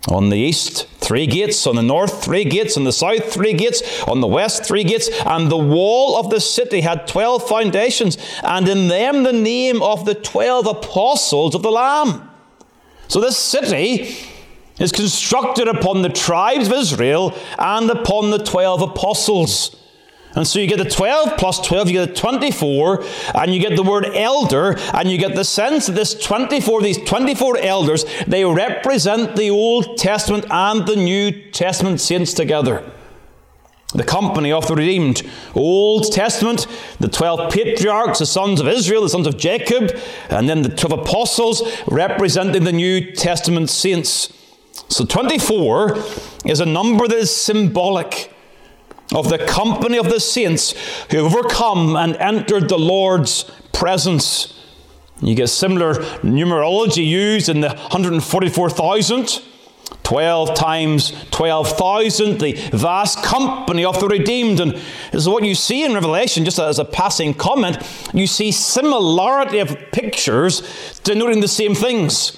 On 0.09 0.30
the 0.30 0.37
east, 0.37 0.88
three 0.99 1.26
gates. 1.28 1.66
On 1.66 1.76
the 1.76 1.82
north, 1.82 2.25
three 2.25 2.44
gates. 2.44 2.76
On 2.76 2.85
the 2.85 2.92
south, 2.92 3.32
three 3.32 3.52
gates. 3.52 4.02
On 4.09 4.21
the 4.21 4.26
west, 4.26 4.64
three 4.64 4.82
gates. 4.82 5.09
And 5.25 5.50
the 5.50 5.56
wall 5.56 6.16
of 6.18 6.28
the 6.28 6.40
city 6.40 6.80
had 6.80 7.06
twelve 7.06 7.47
foundations, 7.49 8.18
and 8.42 8.68
in 8.68 8.88
them 8.88 9.23
the 9.23 9.32
name 9.32 9.80
of 9.80 10.04
the 10.04 10.14
twelve 10.16 10.66
apostles 10.66 11.54
of 11.54 11.62
the 11.62 11.71
Lamb. 11.71 12.28
So 13.06 13.21
this 13.21 13.38
city 13.38 14.16
is 14.80 14.90
constructed 14.90 15.68
upon 15.68 16.02
the 16.02 16.09
tribes 16.09 16.66
of 16.66 16.73
Israel 16.73 17.35
and 17.59 17.88
upon 17.88 18.30
the 18.30 18.38
twelve 18.38 18.82
apostles. 18.82 19.76
And 20.35 20.47
so 20.47 20.59
you 20.59 20.67
get 20.67 20.79
the 20.79 20.89
12 20.89 21.37
plus 21.37 21.61
12, 21.61 21.89
you 21.89 21.95
get 21.95 22.09
the 22.09 22.15
24, 22.15 23.05
and 23.35 23.55
you 23.55 23.61
get 23.61 23.77
the 23.77 23.83
word 23.83 24.07
elder, 24.15 24.77
and 24.95 25.11
you 25.11 25.19
get 25.19 25.35
the 25.35 25.45
sense 25.45 25.87
that 25.87 25.93
this 25.93 26.15
24, 26.15 26.81
these 26.81 26.99
24 27.05 27.59
elders, 27.59 28.05
they 28.27 28.45
represent 28.45 29.37
the 29.37 29.51
Old 29.51 29.99
Testament 29.99 30.47
and 30.51 30.87
the 30.87 30.97
New 30.97 31.51
Testament 31.51 32.01
saints 32.01 32.33
together. 32.33 32.83
The 33.95 34.05
company 34.05 34.53
of 34.53 34.67
the 34.67 34.75
redeemed. 34.75 35.23
Old 35.55 36.11
Testament, 36.12 36.67
the 36.99 37.09
12 37.09 37.53
patriarchs, 37.53 38.21
the 38.21 38.27
sons 38.27 38.59
of 38.59 38.67
Israel, 38.67 39.03
the 39.03 39.11
sons 39.11 39.27
of 39.27 39.37
Jacob, 39.37 39.95
and 40.31 40.49
then 40.49 40.62
the 40.62 40.71
12 40.71 41.01
apostles 41.01 41.62
representing 41.87 42.65
the 42.65 42.73
New 42.73 43.12
Testament 43.12 43.69
saints. 43.69 44.33
So 44.89 45.05
24 45.05 45.99
is 46.47 46.61
a 46.61 46.67
number 46.67 47.07
that 47.07 47.19
is 47.19 47.35
symbolic 47.35 48.33
of 49.14 49.28
the 49.28 49.38
company 49.38 49.99
of 49.99 50.09
the 50.09 50.21
saints 50.21 50.75
who 51.11 51.19
overcome 51.19 51.97
and 51.97 52.16
entered 52.16 52.69
the 52.69 52.78
Lord's 52.78 53.45
presence. 53.73 54.59
You 55.21 55.35
get 55.35 55.49
similar 55.49 55.95
numerology 56.23 57.07
used 57.07 57.49
in 57.49 57.61
the 57.61 57.69
144,000. 57.69 59.42
12 60.04 60.54
times 60.54 61.12
12,000, 61.31 62.38
the 62.40 62.52
vast 62.73 63.23
company 63.23 63.85
of 63.85 64.00
the 64.00 64.09
redeemed. 64.09 64.59
And 64.59 64.73
this 64.73 65.23
is 65.23 65.28
what 65.28 65.45
you 65.45 65.54
see 65.54 65.85
in 65.85 65.95
Revelation, 65.95 66.45
just 66.45 66.59
as 66.59 66.78
a 66.78 66.85
passing 66.85 67.33
comment. 67.35 67.78
You 68.12 68.26
see 68.26 68.50
similarity 68.52 69.59
of 69.59 69.76
pictures 69.92 71.00
denoting 71.04 71.40
the 71.40 71.49
same 71.49 71.75
things. 71.75 72.37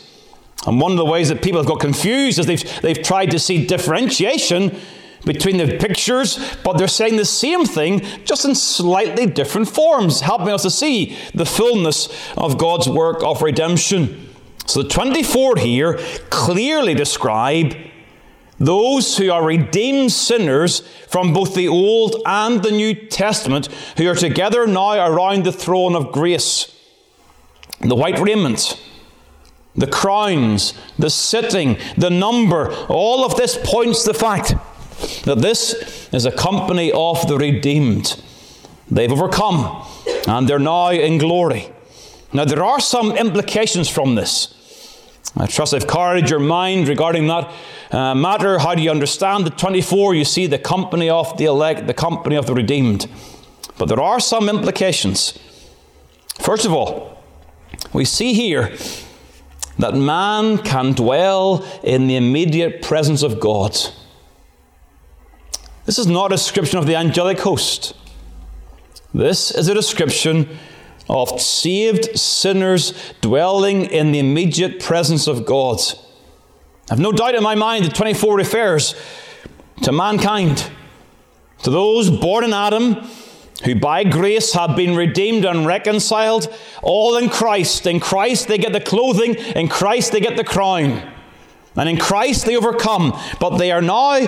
And 0.67 0.81
one 0.81 0.93
of 0.93 0.99
the 0.99 1.05
ways 1.05 1.31
that 1.31 1.43
people 1.43 1.61
have 1.61 1.67
got 1.67 1.81
confused 1.81 2.39
is 2.39 2.47
they've, 2.47 2.81
they've 2.83 3.03
tried 3.03 3.31
to 3.31 3.39
see 3.39 3.67
differentiation 3.67 4.79
between 5.25 5.57
the 5.57 5.79
pictures, 5.79 6.39
but 6.63 6.79
they're 6.79 6.89
saying 6.89 7.17
the 7.17 7.25
same 7.25 7.65
thing, 7.65 8.01
just 8.25 8.45
in 8.45 8.55
slightly 8.55 9.27
different 9.27 9.69
forms, 9.69 10.21
helping 10.21 10.49
us 10.49 10.63
to 10.63 10.71
see 10.71 11.17
the 11.35 11.47
fullness 11.47 12.09
of 12.37 12.59
God's 12.59 12.89
work 12.89 13.23
of 13.23 13.43
redemption. 13.43 14.31
So 14.67 14.83
the 14.83 14.89
24 14.89 15.57
here 15.57 15.99
clearly 16.31 16.95
describe 16.95 17.75
those 18.59 19.19
who 19.19 19.31
are 19.31 19.45
redeemed 19.45 20.13
sinners 20.13 20.81
from 21.09 21.33
both 21.33 21.55
the 21.55 21.69
Old 21.69 22.23
and 22.25 22.63
the 22.63 22.71
New 22.71 22.95
Testament 22.95 23.67
who 23.97 24.09
are 24.09 24.15
together 24.15 24.67
now 24.67 25.07
around 25.07 25.45
the 25.45 25.53
throne 25.53 25.97
of 25.97 26.13
grace. 26.13 26.71
The 27.81 27.97
white 27.97 28.19
raiment, 28.19 28.81
the 29.75 29.89
crowns, 29.89 30.73
the 30.99 31.11
sitting, 31.11 31.77
the 31.99 32.11
number, 32.11 32.73
all 32.87 33.25
of 33.25 33.37
this 33.37 33.59
points 33.63 34.05
to 34.05 34.13
the 34.13 34.19
fact 34.19 34.55
that 35.25 35.39
this 35.39 36.09
is 36.13 36.27
a 36.27 36.33
company 36.33 36.93
of 36.93 37.27
the 37.29 37.37
redeemed. 37.37 38.21
They've 38.91 39.11
overcome 39.11 39.87
and 40.27 40.49
they're 40.49 40.59
now 40.59 40.91
in 40.91 41.19
glory. 41.19 41.69
Now, 42.33 42.45
there 42.45 42.65
are 42.65 42.81
some 42.81 43.13
implications 43.13 43.89
from 43.89 44.17
this. 44.17 44.51
I 45.37 45.47
trust 45.47 45.75
I've 45.75 45.87
carried 45.87 46.31
your 46.31 46.41
mind 46.41 46.89
regarding 46.89 47.27
that 47.29 47.53
uh, 47.91 48.15
matter. 48.15 48.59
How 48.59 48.75
do 48.75 48.83
you 48.83 48.91
understand 48.91 49.47
the 49.47 49.51
24? 49.51 50.15
You 50.15 50.25
see 50.25 50.47
the 50.47 50.59
company 50.59 51.09
of 51.09 51.37
the 51.39 51.45
elect, 51.45 51.87
the 51.87 51.95
company 51.95 52.37
of 52.37 52.47
the 52.47 52.55
redeemed. 52.55 53.07
But 53.79 53.87
there 53.87 54.01
are 54.01 54.21
some 54.21 54.49
implications. 54.49 55.39
First 56.41 56.65
of 56.65 56.73
all, 56.73 57.23
we 57.93 58.05
see 58.05 58.35
here 58.35 58.77
that 59.79 59.95
man 59.95 60.59
can 60.59 60.93
dwell 60.93 61.65
in 61.83 62.07
the 62.07 62.17
immediate 62.17 62.83
presence 62.83 63.23
of 63.23 63.41
God. 63.41 63.77
This 65.87 65.99
is 65.99 66.07
not 66.07 66.33
a 66.33 66.37
description 66.37 66.79
of 66.79 66.87
the 66.87 66.97
angelic 66.97 67.41
host. 67.41 67.95
This 69.13 69.51
is 69.51 69.69
a 69.69 69.75
description 69.75 70.49
of 71.09 71.41
saved 71.41 72.19
sinners 72.19 73.15
dwelling 73.21 73.85
in 73.85 74.13
the 74.13 74.19
immediate 74.19 74.81
presence 74.81 75.27
of 75.27 75.45
God. 75.45 75.79
I've 76.91 76.99
no 76.99 77.13
doubt 77.13 77.35
in 77.35 77.43
my 77.43 77.55
mind 77.55 77.85
that 77.85 77.95
24 77.95 78.37
refers 78.37 78.95
to 79.83 79.93
mankind, 79.93 80.71
to 81.63 81.71
those 81.71 82.11
born 82.11 82.45
in 82.45 82.53
Adam 82.53 83.07
who 83.65 83.75
by 83.75 84.05
grace 84.05 84.53
have 84.53 84.77
been 84.77 84.97
redeemed 84.97 85.45
and 85.45 85.65
reconciled, 85.67 86.53
all 86.83 87.17
in 87.17 87.31
Christ. 87.31 87.87
In 87.87 88.01
Christ 88.01 88.49
they 88.49 88.59
get 88.59 88.73
the 88.73 88.81
clothing, 88.81 89.35
in 89.35 89.69
Christ 89.69 90.13
they 90.13 90.21
get 90.21 90.37
the 90.37 90.45
crown. 90.45 91.14
And 91.77 91.89
in 91.89 91.97
Christ 91.97 92.47
they 92.47 92.57
overcome. 92.57 93.19
But 93.41 93.59
they 93.59 93.73
are 93.73 93.83
now, 93.83 94.27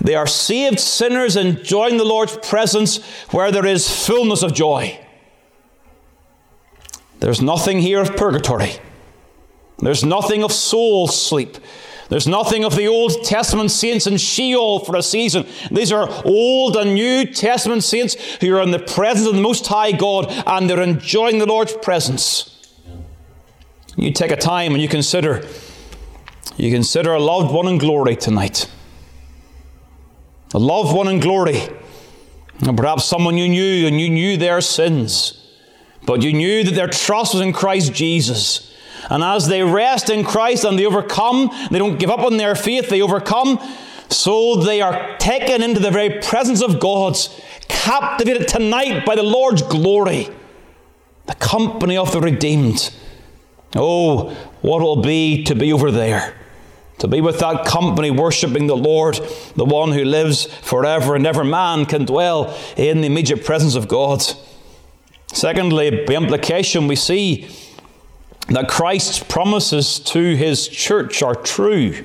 they 0.00 0.14
are 0.14 0.26
saved 0.26 0.80
sinners 0.80 1.36
enjoying 1.36 1.96
the 1.96 2.04
Lord's 2.04 2.36
presence 2.38 3.02
where 3.30 3.52
there 3.52 3.66
is 3.66 4.06
fullness 4.06 4.42
of 4.42 4.54
joy. 4.54 4.98
There's 7.20 7.42
nothing 7.42 7.80
here 7.80 8.00
of 8.00 8.16
purgatory. 8.16 8.76
There's 9.78 10.04
nothing 10.04 10.42
of 10.42 10.52
soul 10.52 11.08
sleep. 11.08 11.58
There's 12.08 12.26
nothing 12.26 12.64
of 12.64 12.74
the 12.74 12.88
Old 12.88 13.22
Testament 13.24 13.70
saints 13.70 14.06
in 14.06 14.16
Sheol 14.16 14.80
for 14.80 14.96
a 14.96 15.02
season. 15.02 15.46
These 15.70 15.92
are 15.92 16.08
Old 16.24 16.76
and 16.76 16.94
New 16.94 17.26
Testament 17.26 17.84
saints 17.84 18.14
who 18.40 18.56
are 18.56 18.62
in 18.62 18.70
the 18.70 18.78
presence 18.78 19.28
of 19.28 19.34
the 19.34 19.42
Most 19.42 19.66
High 19.66 19.92
God 19.92 20.26
and 20.46 20.68
they're 20.68 20.80
enjoying 20.80 21.38
the 21.38 21.46
Lord's 21.46 21.74
presence. 21.74 22.54
You 23.96 24.12
take 24.12 24.30
a 24.30 24.36
time 24.36 24.72
and 24.72 24.80
you 24.80 24.88
consider, 24.88 25.46
you 26.56 26.70
consider 26.70 27.12
a 27.12 27.20
loved 27.20 27.52
one 27.52 27.68
in 27.68 27.78
glory 27.78 28.16
tonight. 28.16 28.68
A 30.54 30.58
loved 30.58 30.94
one 30.94 31.08
in 31.08 31.20
glory. 31.20 31.68
And 32.60 32.76
perhaps 32.76 33.04
someone 33.04 33.38
you 33.38 33.48
knew 33.48 33.86
and 33.86 34.00
you 34.00 34.10
knew 34.10 34.36
their 34.36 34.60
sins, 34.60 35.34
but 36.04 36.22
you 36.22 36.32
knew 36.32 36.64
that 36.64 36.74
their 36.74 36.88
trust 36.88 37.34
was 37.34 37.42
in 37.42 37.52
Christ 37.52 37.92
Jesus. 37.92 38.74
And 39.10 39.22
as 39.22 39.46
they 39.46 39.62
rest 39.62 40.10
in 40.10 40.24
Christ 40.24 40.64
and 40.64 40.78
they 40.78 40.86
overcome, 40.86 41.50
they 41.70 41.78
don't 41.78 41.98
give 41.98 42.10
up 42.10 42.20
on 42.20 42.36
their 42.36 42.54
faith, 42.54 42.88
they 42.88 43.00
overcome. 43.00 43.60
So 44.10 44.56
they 44.56 44.80
are 44.80 45.16
taken 45.18 45.62
into 45.62 45.80
the 45.80 45.90
very 45.90 46.20
presence 46.20 46.62
of 46.62 46.80
God, 46.80 47.16
captivated 47.68 48.48
tonight 48.48 49.04
by 49.04 49.14
the 49.14 49.22
Lord's 49.22 49.62
glory, 49.62 50.28
the 51.26 51.34
company 51.34 51.96
of 51.96 52.10
the 52.12 52.20
redeemed. 52.20 52.92
Oh, 53.76 54.30
what 54.62 54.80
it 54.80 54.84
will 54.84 55.02
be 55.02 55.44
to 55.44 55.54
be 55.54 55.72
over 55.72 55.90
there, 55.90 56.34
to 56.98 57.08
be 57.08 57.20
with 57.20 57.38
that 57.40 57.66
company 57.66 58.10
worshipping 58.10 58.66
the 58.66 58.76
Lord, 58.76 59.20
the 59.56 59.64
one 59.64 59.92
who 59.92 60.04
lives 60.04 60.46
forever 60.46 61.14
and 61.14 61.26
ever. 61.26 61.44
Man 61.44 61.84
can 61.84 62.04
dwell 62.04 62.56
in 62.76 63.02
the 63.02 63.06
immediate 63.06 63.44
presence 63.44 63.74
of 63.74 63.88
God. 63.88 64.22
Secondly, 65.32 66.04
by 66.06 66.14
implication, 66.14 66.88
we 66.88 66.96
see 66.96 67.48
that 68.48 68.68
Christ's 68.68 69.22
promises 69.22 69.98
to 70.00 70.34
his 70.34 70.66
church 70.66 71.22
are 71.22 71.34
true. 71.34 72.04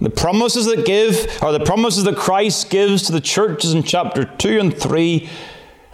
The 0.00 0.10
promises 0.10 0.66
that 0.66 0.86
give, 0.86 1.42
or 1.42 1.50
the 1.52 1.64
promises 1.64 2.04
that 2.04 2.16
Christ 2.16 2.70
gives 2.70 3.02
to 3.04 3.12
the 3.12 3.20
churches 3.20 3.72
in 3.72 3.82
chapter 3.82 4.24
2 4.24 4.60
and 4.60 4.76
3, 4.76 5.28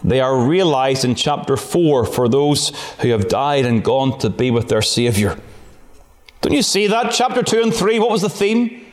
they 0.03 0.21
are 0.21 0.39
realized 0.39 1.05
in 1.05 1.15
chapter 1.15 1.57
4 1.57 2.05
for 2.07 2.29
those 2.29 2.73
who 3.01 3.09
have 3.11 3.29
died 3.29 3.67
and 3.67 3.85
gone 3.85 4.19
to 4.21 4.31
be 4.31 4.51
with 4.51 4.69
their 4.69 4.83
Savior. 4.83 5.39
Don't 6.41 6.55
you 6.55 6.63
see 6.63 6.87
that? 6.87 7.13
Chapter 7.13 7.43
2 7.43 7.63
and 7.63 7.75
3, 7.75 7.99
what 7.99 8.11
was 8.11 8.23
the 8.23 8.31
theme? 8.31 8.87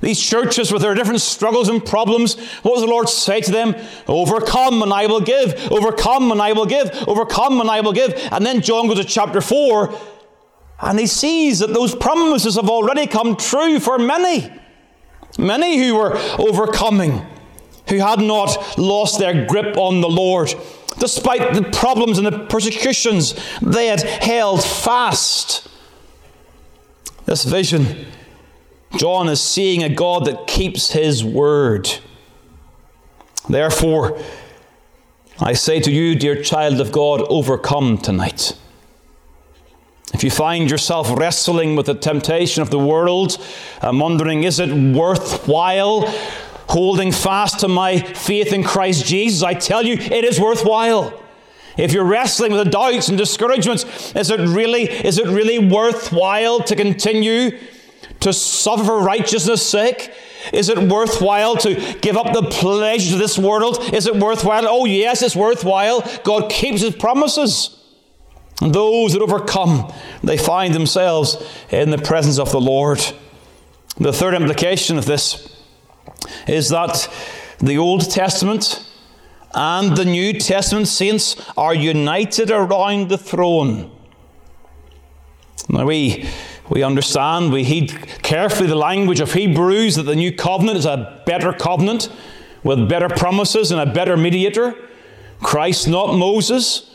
These 0.00 0.20
churches 0.20 0.72
with 0.72 0.82
their 0.82 0.94
different 0.94 1.20
struggles 1.20 1.68
and 1.68 1.84
problems, 1.84 2.34
what 2.62 2.74
does 2.74 2.82
the 2.82 2.90
Lord 2.90 3.08
say 3.08 3.40
to 3.40 3.50
them? 3.50 3.74
Overcome 4.06 4.82
and 4.82 4.92
I 4.92 5.06
will 5.06 5.20
give, 5.20 5.54
overcome 5.72 6.30
and 6.30 6.42
I 6.42 6.52
will 6.52 6.66
give, 6.66 6.90
overcome 7.08 7.60
and 7.60 7.70
I 7.70 7.80
will 7.80 7.92
give. 7.92 8.12
And 8.30 8.44
then 8.44 8.60
John 8.60 8.88
goes 8.88 8.98
to 8.98 9.04
chapter 9.04 9.40
4 9.40 9.98
and 10.82 10.98
he 10.98 11.06
sees 11.06 11.60
that 11.60 11.72
those 11.72 11.94
promises 11.94 12.56
have 12.56 12.68
already 12.68 13.06
come 13.06 13.36
true 13.36 13.80
for 13.80 13.98
many. 13.98 14.52
Many 15.38 15.78
who 15.78 15.94
were 15.96 16.16
overcoming, 16.38 17.24
who 17.88 17.98
had 17.98 18.20
not 18.20 18.78
lost 18.78 19.18
their 19.18 19.46
grip 19.46 19.76
on 19.76 20.00
the 20.00 20.08
Lord. 20.08 20.54
Despite 20.98 21.54
the 21.54 21.62
problems 21.70 22.18
and 22.18 22.26
the 22.26 22.46
persecutions, 22.46 23.34
they 23.60 23.88
had 23.88 24.02
held 24.02 24.64
fast. 24.64 25.68
This 27.26 27.44
vision 27.44 28.06
John 28.96 29.28
is 29.28 29.42
seeing 29.42 29.82
a 29.82 29.88
God 29.88 30.24
that 30.26 30.46
keeps 30.46 30.92
his 30.92 31.24
word. 31.24 31.90
Therefore, 33.48 34.18
I 35.40 35.54
say 35.54 35.80
to 35.80 35.90
you, 35.90 36.14
dear 36.14 36.40
child 36.42 36.80
of 36.80 36.92
God, 36.92 37.22
overcome 37.22 37.98
tonight. 37.98 38.56
If 40.12 40.22
you 40.22 40.30
find 40.30 40.70
yourself 40.70 41.10
wrestling 41.18 41.74
with 41.74 41.86
the 41.86 41.94
temptation 41.94 42.62
of 42.62 42.70
the 42.70 42.78
world 42.78 43.36
and 43.82 43.98
wondering, 43.98 44.44
is 44.44 44.60
it 44.60 44.70
worthwhile 44.70 46.02
holding 46.68 47.12
fast 47.12 47.60
to 47.60 47.68
my 47.68 47.98
faith 47.98 48.52
in 48.52 48.64
Christ 48.64 49.06
Jesus? 49.06 49.42
I 49.42 49.54
tell 49.54 49.84
you, 49.84 49.94
it 49.94 50.24
is 50.24 50.40
worthwhile. 50.40 51.20
If 51.76 51.92
you're 51.92 52.04
wrestling 52.04 52.52
with 52.52 52.64
the 52.64 52.70
doubts 52.70 53.08
and 53.08 53.18
discouragements, 53.18 54.14
is 54.14 54.30
it 54.30 54.40
really, 54.40 54.82
is 54.82 55.18
it 55.18 55.26
really 55.26 55.58
worthwhile 55.58 56.60
to 56.60 56.76
continue 56.76 57.58
to 58.20 58.32
suffer 58.32 58.84
for 58.84 59.00
righteousness' 59.00 59.66
sake? 59.66 60.12
Is 60.52 60.68
it 60.68 60.78
worthwhile 60.78 61.56
to 61.58 61.74
give 62.00 62.16
up 62.16 62.32
the 62.32 62.42
pleasures 62.42 63.14
of 63.14 63.18
this 63.18 63.38
world? 63.38 63.78
Is 63.92 64.06
it 64.06 64.16
worthwhile? 64.16 64.66
Oh, 64.68 64.84
yes, 64.84 65.22
it's 65.22 65.34
worthwhile. 65.34 66.08
God 66.22 66.50
keeps 66.50 66.82
his 66.82 66.94
promises. 66.94 67.80
And 68.60 68.72
those 68.72 69.14
that 69.14 69.22
overcome, 69.22 69.92
they 70.22 70.36
find 70.36 70.74
themselves 70.74 71.42
in 71.70 71.90
the 71.90 71.98
presence 71.98 72.38
of 72.38 72.52
the 72.52 72.60
Lord. 72.60 73.04
The 73.96 74.12
third 74.12 74.34
implication 74.34 74.96
of 74.96 75.06
this 75.06 75.53
is 76.46 76.68
that 76.70 77.08
the 77.58 77.78
Old 77.78 78.10
Testament 78.10 78.86
and 79.54 79.96
the 79.96 80.04
New 80.04 80.32
Testament 80.38 80.88
saints 80.88 81.36
are 81.56 81.74
united 81.74 82.50
around 82.50 83.08
the 83.08 83.18
throne. 83.18 83.90
Now, 85.68 85.86
we 85.86 86.28
we 86.68 86.82
understand, 86.82 87.52
we 87.52 87.62
heed 87.64 87.90
carefully 88.22 88.68
the 88.68 88.74
language 88.74 89.20
of 89.20 89.34
Hebrews 89.34 89.96
that 89.96 90.04
the 90.04 90.16
new 90.16 90.34
covenant 90.34 90.78
is 90.78 90.86
a 90.86 91.22
better 91.26 91.52
covenant 91.52 92.08
with 92.62 92.88
better 92.88 93.08
promises 93.08 93.70
and 93.70 93.80
a 93.80 93.92
better 93.92 94.16
mediator. 94.16 94.74
Christ, 95.40 95.86
not 95.86 96.14
Moses. 96.14 96.90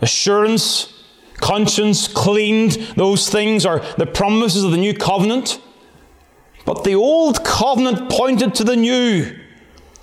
Assurance, 0.00 1.04
conscience, 1.34 2.08
cleaned, 2.08 2.72
those 2.96 3.28
things 3.28 3.66
are 3.66 3.80
the 3.98 4.06
promises 4.06 4.64
of 4.64 4.70
the 4.70 4.78
new 4.78 4.94
covenant. 4.94 5.60
But 6.64 6.84
the 6.84 6.94
old 6.94 7.44
covenant 7.44 8.10
pointed 8.10 8.54
to 8.56 8.64
the 8.64 8.76
new, 8.76 9.38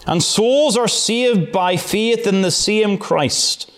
and 0.06 0.22
souls 0.22 0.76
are 0.78 0.88
saved 0.88 1.52
by 1.52 1.78
faith 1.78 2.28
in 2.28 2.42
the 2.42 2.52
same 2.52 2.98
Christ. 2.98 3.72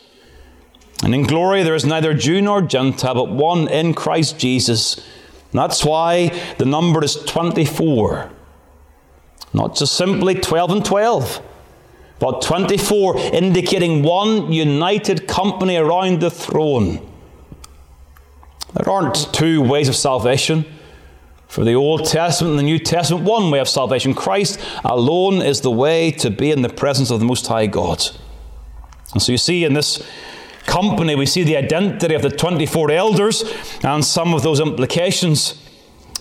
And 1.03 1.15
in 1.15 1.23
glory 1.23 1.63
there 1.63 1.75
is 1.75 1.85
neither 1.85 2.13
Jew 2.13 2.41
nor 2.41 2.61
Gentile, 2.61 3.13
but 3.13 3.29
one 3.29 3.67
in 3.67 3.93
Christ 3.93 4.37
Jesus. 4.39 4.97
And 4.97 5.59
that's 5.59 5.83
why 5.83 6.29
the 6.57 6.65
number 6.65 7.03
is 7.03 7.15
24. 7.15 8.31
Not 9.53 9.75
just 9.75 9.95
simply 9.95 10.35
12 10.35 10.71
and 10.71 10.85
12, 10.85 11.41
but 12.19 12.41
24, 12.41 13.17
indicating 13.17 14.03
one 14.03 14.51
united 14.51 15.27
company 15.27 15.75
around 15.75 16.21
the 16.21 16.29
throne. 16.29 17.05
There 18.73 18.89
aren't 18.89 19.33
two 19.33 19.61
ways 19.61 19.89
of 19.89 19.95
salvation. 19.95 20.65
For 21.51 21.65
the 21.65 21.73
Old 21.73 22.05
Testament 22.05 22.51
and 22.51 22.59
the 22.59 22.63
New 22.63 22.79
Testament, 22.79 23.25
one 23.25 23.51
way 23.51 23.59
of 23.59 23.67
salvation. 23.67 24.13
Christ 24.13 24.57
alone 24.85 25.41
is 25.41 25.59
the 25.59 25.69
way 25.69 26.09
to 26.11 26.29
be 26.29 26.49
in 26.49 26.61
the 26.61 26.69
presence 26.69 27.11
of 27.11 27.19
the 27.19 27.25
Most 27.25 27.45
High 27.45 27.67
God. 27.67 28.01
And 29.11 29.21
so 29.21 29.33
you 29.33 29.37
see 29.37 29.65
in 29.65 29.73
this 29.73 30.01
company, 30.65 31.13
we 31.13 31.25
see 31.25 31.43
the 31.43 31.57
identity 31.57 32.15
of 32.15 32.21
the 32.21 32.29
24 32.29 32.91
elders 32.91 33.43
and 33.83 34.05
some 34.05 34.33
of 34.33 34.43
those 34.43 34.61
implications. 34.61 35.61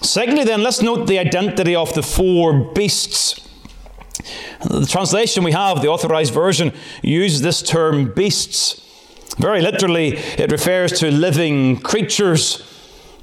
Secondly, 0.02 0.42
then, 0.42 0.64
let's 0.64 0.82
note 0.82 1.06
the 1.06 1.20
identity 1.20 1.76
of 1.76 1.94
the 1.94 2.02
four 2.02 2.72
beasts. 2.72 3.48
The 4.68 4.84
translation 4.84 5.44
we 5.44 5.52
have, 5.52 5.80
the 5.80 5.90
authorized 5.90 6.34
version, 6.34 6.72
uses 7.02 7.40
this 7.40 7.62
term 7.62 8.12
beasts. 8.14 8.84
Very 9.38 9.60
literally, 9.60 10.16
it 10.16 10.50
refers 10.50 10.90
to 10.98 11.12
living 11.12 11.76
creatures. 11.76 12.66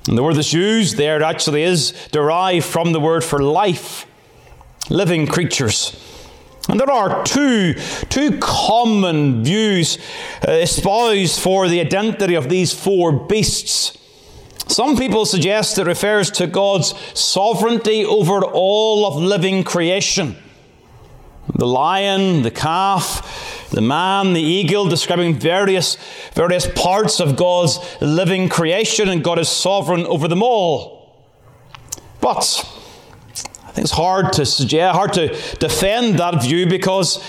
And 0.07 0.17
the 0.17 0.23
word 0.23 0.35
that's 0.35 0.53
used 0.53 0.97
there 0.97 1.21
actually 1.21 1.63
is 1.63 1.91
derived 2.11 2.65
from 2.65 2.91
the 2.91 2.99
word 2.99 3.23
for 3.23 3.39
life, 3.39 4.05
living 4.89 5.27
creatures. 5.27 6.03
And 6.69 6.79
there 6.79 6.91
are 6.91 7.23
two, 7.23 7.75
two 8.09 8.39
common 8.39 9.43
views 9.43 9.97
uh, 10.47 10.51
espoused 10.51 11.39
for 11.39 11.67
the 11.67 11.79
identity 11.79 12.35
of 12.35 12.49
these 12.49 12.73
four 12.73 13.11
beasts. 13.13 13.97
Some 14.67 14.97
people 14.97 15.25
suggest 15.25 15.77
it 15.77 15.87
refers 15.87 16.29
to 16.31 16.47
God's 16.47 16.93
sovereignty 17.17 18.03
over 18.03 18.43
all 18.43 19.05
of 19.05 19.15
living 19.15 19.63
creation. 19.63 20.35
The 21.55 21.65
lion, 21.65 22.41
the 22.41 22.51
calf, 22.51 23.56
the 23.71 23.81
man, 23.81 24.33
the 24.33 24.41
eagle, 24.41 24.87
describing 24.87 25.35
various, 25.35 25.97
various 26.33 26.67
parts 26.67 27.19
of 27.19 27.35
God's 27.35 27.79
living 28.01 28.49
creation, 28.49 29.09
and 29.09 29.23
God 29.23 29.39
is 29.39 29.49
sovereign 29.49 30.05
over 30.05 30.27
them 30.27 30.41
all. 30.41 31.25
But 32.21 32.63
I 33.65 33.71
think 33.71 33.85
it's 33.85 33.91
hard 33.91 34.33
to 34.33 34.45
suggest, 34.45 34.95
hard 34.95 35.13
to 35.13 35.27
defend 35.59 36.19
that 36.19 36.41
view 36.43 36.67
because 36.67 37.23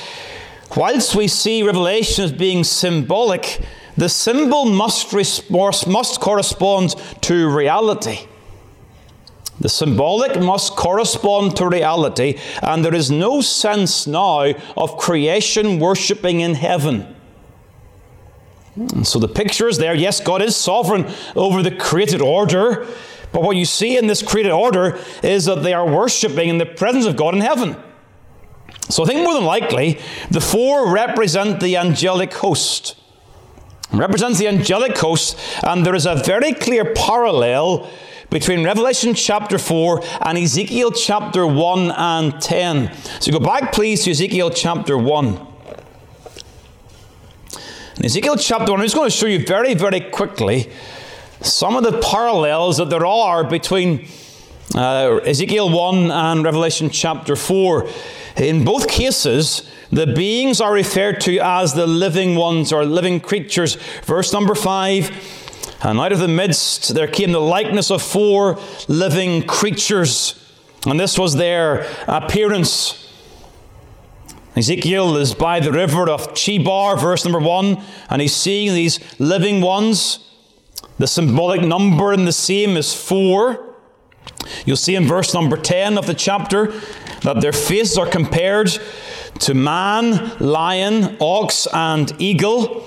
whilst 0.77 1.15
we 1.15 1.29
see 1.29 1.63
Revelation 1.63 2.25
as 2.25 2.33
being 2.33 2.63
symbolic, 2.63 3.61
the 3.97 4.09
symbol 4.09 4.65
must, 4.65 5.13
must 5.89 6.21
correspond 6.21 6.95
to 7.23 7.49
reality. 7.49 8.28
The 9.61 9.69
symbolic 9.69 10.41
must 10.41 10.77
correspond 10.77 11.57
to 11.57 11.69
reality, 11.69 12.39
and 12.63 12.85
there 12.85 12.95
is 12.95 13.11
no 13.11 13.41
sense 13.41 14.07
now 14.07 14.55
of 14.77 14.97
creation 14.97 15.81
worshipping 15.81 16.41
in 16.41 16.55
heaven. 16.55 17.15
And 18.77 19.05
so 19.05 19.19
the 19.19 19.27
picture 19.27 19.67
is 19.67 19.79
there. 19.79 19.95
Yes, 19.95 20.21
God 20.21 20.43
is 20.43 20.55
sovereign 20.55 21.13
over 21.35 21.65
the 21.65 21.75
created 21.75 22.21
order, 22.21 22.87
But 23.33 23.43
what 23.43 23.57
you 23.57 23.65
see 23.65 23.97
in 23.97 24.07
this 24.07 24.23
created 24.23 24.53
order 24.53 24.99
is 25.23 25.45
that 25.45 25.63
they 25.63 25.75
are 25.75 25.87
worshipping 25.87 26.49
in 26.49 26.59
the 26.59 26.67
presence 26.67 27.05
of 27.05 27.17
God 27.17 27.35
in 27.35 27.41
heaven. 27.41 27.77
So 28.89 29.03
I 29.03 29.07
think 29.07 29.23
more 29.23 29.35
than 29.35 29.45
likely, 29.45 29.99
the 30.31 30.41
four 30.41 30.93
represent 30.93 31.61
the 31.61 31.77
angelic 31.77 32.33
host. 32.35 32.97
represents 33.93 34.39
the 34.39 34.49
angelic 34.49 34.97
host, 34.99 35.39
and 35.63 35.85
there 35.85 35.95
is 35.95 36.07
a 36.07 36.15
very 36.15 36.53
clear 36.53 36.93
parallel 36.95 37.89
between 38.31 38.65
Revelation 38.65 39.15
chapter 39.15 39.59
4 39.59 40.03
and 40.23 40.37
Ezekiel 40.37 40.93
chapter 40.93 41.47
1 41.47 41.91
and 41.93 42.41
10. 42.41 42.95
So 43.21 43.33
go 43.33 43.41
back, 43.41 43.73
please, 43.73 44.05
to 44.05 44.11
Ezekiel 44.11 44.51
chapter 44.51 44.99
1. 44.99 45.47
In 47.97 48.05
Ezekiel 48.05 48.37
chapter 48.37 48.71
1, 48.71 48.81
I'm 48.81 48.87
just 48.87 48.95
going 48.95 49.11
to 49.11 49.17
show 49.17 49.27
you 49.27 49.45
very, 49.45 49.75
very 49.75 50.01
quickly 50.01 50.71
some 51.41 51.77
of 51.77 51.85
the 51.85 51.99
parallels 52.01 52.77
that 52.77 52.91
there 52.91 53.07
are 53.07 53.45
between 53.45 54.07
uh, 54.75 55.21
Ezekiel 55.25 55.71
1 55.71 56.11
and 56.11 56.45
Revelation 56.45 56.91
chapter 56.91 57.35
4. 57.35 57.89
In 58.37 58.65
both 58.65 58.89
cases, 58.89 59.69
the 59.91 60.07
beings 60.07 60.61
are 60.61 60.73
referred 60.73 61.21
to 61.23 61.39
as 61.39 61.73
the 61.73 61.87
living 61.87 62.37
ones 62.37 62.73
or 62.73 62.85
living 62.85 63.21
creatures. 63.21 63.77
Verse 64.05 64.33
number 64.35 64.55
5 64.55 65.48
And 65.83 66.01
out 66.01 66.13
of 66.13 66.19
the 66.19 66.29
midst 66.29 66.95
there 66.95 67.07
came 67.07 67.33
the 67.33 67.41
likeness 67.41 67.91
of 67.91 68.03
four 68.03 68.59
living 68.89 69.47
creatures. 69.47 70.35
And 70.87 70.99
this 70.99 71.19
was 71.19 71.37
their 71.37 71.87
appearance. 72.07 73.05
Ezekiel 74.57 75.17
is 75.17 75.35
by 75.35 75.61
the 75.61 75.71
river 75.71 76.11
of 76.11 76.35
Chebar, 76.35 77.01
verse 77.01 77.25
number 77.25 77.39
1, 77.39 77.81
and 78.11 78.21
he's 78.21 78.35
seeing 78.35 78.75
these 78.75 78.99
living 79.21 79.61
ones. 79.61 80.19
The 80.99 81.07
symbolic 81.07 81.63
number 81.63 82.13
in 82.13 82.25
the 82.25 82.33
same 82.33 82.77
is 82.77 82.93
4. 82.93 83.65
You'll 84.67 84.77
see 84.77 84.97
in 84.97 85.07
verse 85.07 85.33
number 85.33 85.57
10 85.57 85.97
of 85.97 86.07
the 86.07 86.15
chapter 86.15 86.73
that 87.23 87.41
their 87.41 87.53
faces 87.53 87.97
are 87.97 88.07
compared 88.07 88.77
to 89.41 89.55
man, 89.55 90.37
lion, 90.39 91.17
ox, 91.21 91.69
and 91.73 92.13
eagle. 92.19 92.85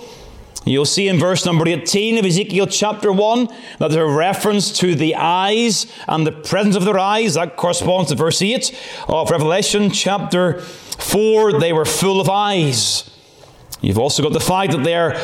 You'll 0.64 0.86
see 0.86 1.08
in 1.08 1.18
verse 1.18 1.44
number 1.44 1.68
18 1.68 2.20
of 2.20 2.26
Ezekiel 2.26 2.68
chapter 2.68 3.12
1 3.12 3.48
that 3.80 3.90
there's 3.90 4.12
a 4.12 4.16
reference 4.16 4.72
to 4.80 4.94
the 4.94 5.16
eyes 5.16 5.88
and 6.08 6.26
the 6.26 6.32
presence 6.32 6.76
of 6.76 6.86
their 6.86 7.00
eyes. 7.00 7.34
That 7.34 7.58
corresponds 7.58 8.10
to 8.10 8.16
verse 8.16 8.42
8 8.42 8.80
of 9.08 9.32
Revelation 9.32 9.90
chapter 9.90 10.60
4. 10.60 11.60
They 11.60 11.74
were 11.74 11.86
full 11.86 12.22
of 12.22 12.30
eyes. 12.30 13.10
You've 13.82 13.98
also 13.98 14.22
got 14.22 14.34
the 14.34 14.40
fact 14.40 14.74
that 14.74 14.84
they're 14.84 15.16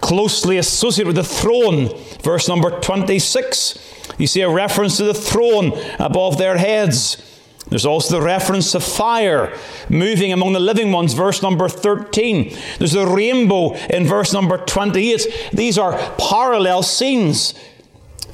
closely 0.00 0.56
associated 0.56 1.08
with 1.08 1.16
the 1.16 1.24
throne. 1.24 1.94
Verse 2.22 2.48
number 2.48 2.70
26. 2.80 4.14
You 4.18 4.26
see 4.26 4.40
a 4.40 4.48
reference 4.48 4.96
to 4.96 5.04
the 5.04 5.12
throne 5.12 5.72
above 5.98 6.38
their 6.38 6.56
heads. 6.56 7.35
There's 7.68 7.86
also 7.86 8.18
the 8.18 8.24
reference 8.24 8.72
to 8.72 8.80
fire 8.80 9.56
moving 9.88 10.32
among 10.32 10.52
the 10.52 10.60
living 10.60 10.92
ones, 10.92 11.14
verse 11.14 11.42
number 11.42 11.68
13. 11.68 12.56
There's 12.78 12.92
the 12.92 13.06
rainbow 13.06 13.74
in 13.90 14.06
verse 14.06 14.32
number 14.32 14.58
28. 14.58 15.50
These 15.52 15.76
are 15.76 15.98
parallel 16.16 16.82
scenes. 16.84 17.54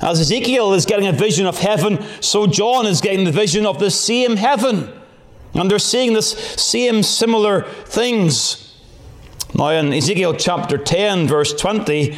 As 0.00 0.20
Ezekiel 0.20 0.74
is 0.74 0.84
getting 0.84 1.06
a 1.06 1.12
vision 1.12 1.46
of 1.46 1.58
heaven, 1.58 2.04
so 2.20 2.46
John 2.46 2.86
is 2.86 3.00
getting 3.00 3.24
the 3.24 3.32
vision 3.32 3.64
of 3.64 3.78
the 3.78 3.90
same 3.90 4.36
heaven. 4.36 4.92
And 5.54 5.70
they're 5.70 5.78
seeing 5.78 6.12
this 6.12 6.32
same 6.32 7.02
similar 7.02 7.62
things. 7.62 8.76
Now, 9.54 9.68
in 9.70 9.92
Ezekiel 9.92 10.34
chapter 10.34 10.76
10, 10.76 11.26
verse 11.28 11.54
20, 11.54 12.16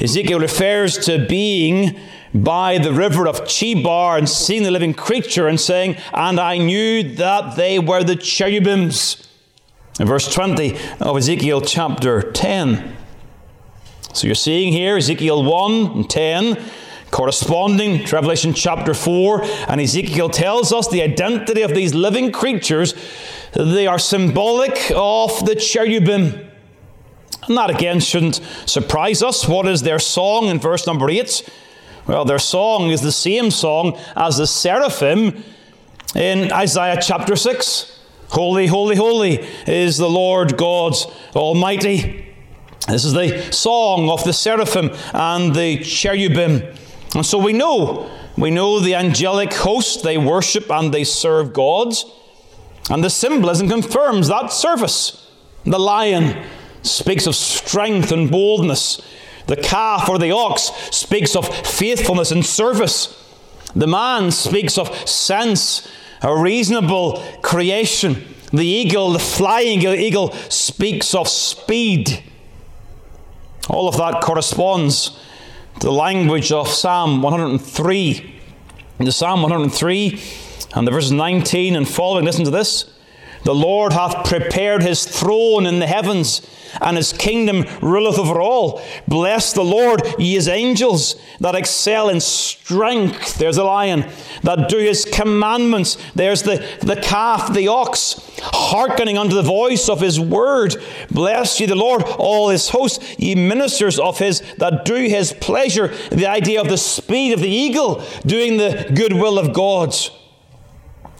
Ezekiel 0.00 0.40
refers 0.40 0.96
to 1.06 1.26
being 1.26 1.98
by 2.34 2.78
the 2.78 2.92
river 2.92 3.26
of 3.26 3.42
Chebar 3.42 4.18
and 4.18 4.28
seeing 4.28 4.62
the 4.62 4.70
living 4.70 4.94
creature 4.94 5.48
and 5.48 5.60
saying, 5.60 5.96
And 6.12 6.40
I 6.40 6.58
knew 6.58 7.14
that 7.16 7.56
they 7.56 7.78
were 7.78 8.02
the 8.02 8.16
cherubims. 8.16 9.28
In 10.00 10.06
verse 10.06 10.32
20 10.32 10.76
of 11.00 11.16
Ezekiel 11.16 11.60
chapter 11.60 12.32
10. 12.32 12.96
So 14.14 14.26
you're 14.26 14.34
seeing 14.34 14.72
here 14.72 14.96
Ezekiel 14.96 15.44
1 15.44 15.72
and 15.92 16.10
10 16.10 16.70
corresponding 17.12 18.04
to 18.06 18.16
Revelation 18.16 18.54
chapter 18.54 18.94
4, 18.94 19.44
and 19.68 19.80
Ezekiel 19.80 20.30
tells 20.30 20.72
us 20.72 20.88
the 20.88 21.02
identity 21.02 21.60
of 21.60 21.74
these 21.74 21.94
living 21.94 22.32
creatures. 22.32 22.94
They 23.52 23.86
are 23.86 23.98
symbolic 23.98 24.90
of 24.96 25.44
the 25.44 25.54
cherubim. 25.54 26.48
And 27.48 27.56
that 27.56 27.70
again 27.70 28.00
shouldn't 28.00 28.40
surprise 28.66 29.22
us. 29.22 29.46
What 29.46 29.66
is 29.66 29.82
their 29.82 29.98
song 29.98 30.46
in 30.46 30.58
verse 30.58 30.86
number 30.86 31.10
8? 31.10 31.48
Well, 32.06 32.24
their 32.24 32.38
song 32.38 32.90
is 32.90 33.00
the 33.00 33.12
same 33.12 33.50
song 33.50 33.96
as 34.16 34.36
the 34.36 34.46
seraphim 34.46 35.44
in 36.16 36.52
Isaiah 36.52 36.98
chapter 37.00 37.36
6. 37.36 38.00
Holy, 38.30 38.66
holy, 38.66 38.96
holy 38.96 39.46
is 39.66 39.98
the 39.98 40.08
Lord 40.08 40.56
God 40.56 40.94
Almighty. 41.36 42.34
This 42.88 43.04
is 43.04 43.12
the 43.12 43.52
song 43.52 44.10
of 44.10 44.24
the 44.24 44.32
seraphim 44.32 44.90
and 45.14 45.54
the 45.54 45.78
cherubim. 45.78 46.62
And 47.14 47.24
so 47.24 47.38
we 47.38 47.52
know, 47.52 48.10
we 48.36 48.50
know 48.50 48.80
the 48.80 48.96
angelic 48.96 49.52
host, 49.52 50.02
they 50.02 50.18
worship 50.18 50.70
and 50.70 50.92
they 50.92 51.04
serve 51.04 51.52
God. 51.52 51.94
And 52.90 53.04
the 53.04 53.10
symbolism 53.10 53.68
confirms 53.68 54.26
that 54.28 54.52
service. 54.52 55.30
The 55.64 55.78
lion, 55.78 56.44
speaks 56.82 57.26
of 57.26 57.34
strength 57.34 58.12
and 58.12 58.30
boldness. 58.30 59.00
The 59.52 59.60
calf 59.60 60.08
or 60.08 60.18
the 60.18 60.30
ox 60.30 60.70
speaks 60.92 61.36
of 61.36 61.46
faithfulness 61.46 62.30
and 62.30 62.42
service. 62.42 63.22
The 63.76 63.86
man 63.86 64.30
speaks 64.30 64.78
of 64.78 65.06
sense, 65.06 65.86
a 66.22 66.34
reasonable 66.34 67.22
creation. 67.42 68.24
The 68.50 68.64
eagle, 68.64 69.10
the 69.10 69.18
flying 69.18 69.82
eagle, 69.82 70.32
speaks 70.48 71.14
of 71.14 71.28
speed. 71.28 72.22
All 73.68 73.88
of 73.88 73.98
that 73.98 74.22
corresponds 74.22 75.20
to 75.80 75.86
the 75.86 75.92
language 75.92 76.50
of 76.50 76.66
Psalm 76.68 77.20
103. 77.20 78.40
In 79.00 79.04
the 79.04 79.12
Psalm 79.12 79.42
103 79.42 80.22
and 80.74 80.86
the 80.86 80.90
verses 80.90 81.12
19 81.12 81.76
and 81.76 81.86
following, 81.86 82.24
listen 82.24 82.46
to 82.46 82.50
this. 82.50 82.90
The 83.44 83.54
Lord 83.54 83.92
hath 83.92 84.26
prepared 84.28 84.82
his 84.82 85.04
throne 85.04 85.66
in 85.66 85.78
the 85.78 85.86
heavens 85.86 86.42
and 86.80 86.96
his 86.96 87.12
kingdom 87.12 87.64
ruleth 87.80 88.18
over 88.18 88.40
all. 88.40 88.82
Bless 89.06 89.52
the 89.52 89.64
Lord, 89.64 90.02
ye 90.18 90.34
his 90.34 90.48
angels, 90.48 91.16
that 91.40 91.54
excel 91.54 92.08
in 92.08 92.20
strength. 92.20 93.38
There's 93.38 93.58
a 93.58 93.64
lion. 93.64 94.06
That 94.42 94.68
do 94.68 94.78
his 94.78 95.04
commandments. 95.04 95.98
There's 96.14 96.42
the, 96.42 96.66
the 96.80 96.96
calf, 96.96 97.52
the 97.52 97.68
ox, 97.68 98.20
hearkening 98.40 99.18
unto 99.18 99.34
the 99.34 99.42
voice 99.42 99.88
of 99.88 100.00
his 100.00 100.18
word. 100.18 100.76
Bless 101.10 101.60
ye 101.60 101.66
the 101.66 101.74
Lord, 101.74 102.02
all 102.02 102.48
his 102.48 102.70
hosts, 102.70 103.18
ye 103.18 103.34
ministers 103.34 103.98
of 103.98 104.18
his 104.18 104.42
that 104.58 104.84
do 104.84 104.94
his 104.94 105.32
pleasure. 105.32 105.88
The 106.10 106.26
idea 106.26 106.60
of 106.60 106.68
the 106.68 106.78
speed 106.78 107.32
of 107.32 107.40
the 107.40 107.48
eagle, 107.48 108.02
doing 108.24 108.56
the 108.56 108.90
good 108.94 109.12
will 109.12 109.38
of 109.38 109.52
God. 109.52 109.94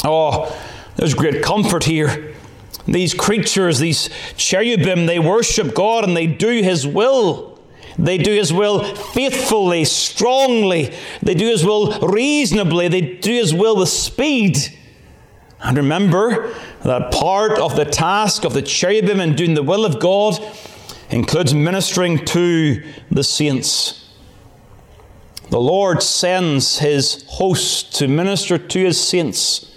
Oh, 0.05 0.51
there's 0.97 1.15
great 1.15 1.43
comfort 1.43 1.85
here. 1.85 2.35
These 2.87 3.15
creatures, 3.15 3.79
these 3.79 4.11
cherubim, 4.37 5.07
they 5.07 5.19
worship 5.19 5.75
God 5.75 6.05
and 6.05 6.17
they 6.17 6.27
do 6.27 6.63
His 6.63 6.87
will. 6.87 7.61
They 7.99 8.19
do 8.19 8.33
His 8.33 8.53
will 8.53 8.85
faithfully, 8.95 9.85
strongly. 9.85 10.93
They 11.23 11.35
do 11.35 11.47
His 11.47 11.65
will 11.65 11.99
reasonably. 12.01 12.89
They 12.89 13.01
do 13.01 13.33
His 13.33 13.55
will 13.55 13.77
with 13.77 13.89
speed. 13.89 14.59
And 15.61 15.77
remember 15.77 16.53
that 16.83 17.13
part 17.13 17.59
of 17.59 17.77
the 17.77 17.85
task 17.85 18.45
of 18.45 18.53
the 18.53 18.63
cherubim 18.63 19.21
in 19.21 19.37
doing 19.37 19.55
the 19.55 19.63
will 19.63 19.85
of 19.85 20.01
God 20.01 20.41
includes 21.11 21.55
ministering 21.55 22.25
to 22.25 22.83
the 23.11 23.23
saints. 23.23 24.11
The 25.51 25.61
Lord 25.61 26.03
sends 26.03 26.79
His 26.79 27.25
host 27.29 27.95
to 27.97 28.09
minister 28.09 28.59
to 28.59 28.79
His 28.79 29.01
saints 29.01 29.72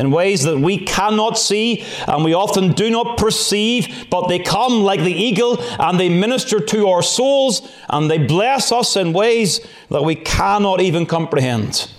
in 0.00 0.10
ways 0.10 0.44
that 0.44 0.58
we 0.58 0.78
cannot 0.78 1.38
see 1.38 1.84
and 2.08 2.24
we 2.24 2.32
often 2.32 2.72
do 2.72 2.90
not 2.90 3.18
perceive, 3.18 4.06
but 4.10 4.28
they 4.28 4.38
come 4.38 4.82
like 4.82 5.00
the 5.00 5.12
eagle 5.12 5.62
and 5.78 6.00
they 6.00 6.08
minister 6.08 6.58
to 6.58 6.88
our 6.88 7.02
souls 7.02 7.70
and 7.90 8.10
they 8.10 8.18
bless 8.18 8.72
us 8.72 8.96
in 8.96 9.12
ways 9.12 9.60
that 9.90 10.02
we 10.02 10.14
cannot 10.14 10.80
even 10.80 11.04
comprehend. 11.04 11.90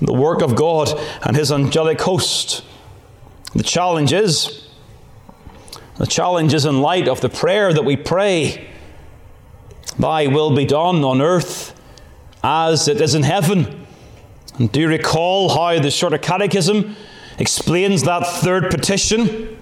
The 0.00 0.14
work 0.14 0.40
of 0.40 0.56
God 0.56 0.88
and 1.22 1.36
His 1.36 1.52
angelic 1.52 2.00
host. 2.00 2.64
The 3.54 3.62
challenge 3.62 4.12
is 4.12 4.64
the 5.96 6.06
challenge 6.06 6.54
is 6.54 6.64
in 6.64 6.80
light 6.80 7.08
of 7.08 7.20
the 7.20 7.28
prayer 7.28 7.72
that 7.72 7.84
we 7.84 7.96
pray 7.96 8.68
Thy 9.98 10.28
will 10.28 10.54
be 10.54 10.64
done 10.64 11.02
on 11.02 11.20
earth 11.20 11.74
as 12.42 12.86
it 12.86 13.00
is 13.00 13.16
in 13.16 13.24
heaven. 13.24 13.87
And 14.58 14.70
do 14.72 14.80
you 14.80 14.88
recall 14.88 15.48
how 15.48 15.80
the 15.80 15.90
Shorter 15.90 16.18
Catechism 16.18 16.96
explains 17.38 18.02
that 18.02 18.26
third 18.26 18.70
petition? 18.70 19.56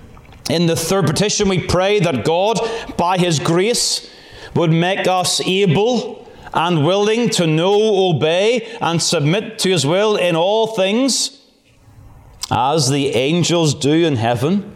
In 0.48 0.66
the 0.66 0.76
third 0.76 1.06
petition, 1.06 1.48
we 1.48 1.66
pray 1.66 2.00
that 2.00 2.24
God, 2.24 2.58
by 2.96 3.18
His 3.18 3.38
grace, 3.38 4.10
would 4.54 4.72
make 4.72 5.06
us 5.06 5.40
able 5.42 6.26
and 6.56 6.84
willing 6.86 7.28
to 7.28 7.46
know, 7.46 8.08
obey, 8.08 8.62
and 8.80 9.00
submit 9.00 9.58
to 9.58 9.70
his 9.70 9.86
will 9.86 10.16
in 10.16 10.34
all 10.34 10.68
things, 10.68 11.42
as 12.50 12.88
the 12.88 13.08
angels 13.08 13.74
do 13.74 14.06
in 14.06 14.16
heaven. 14.16 14.72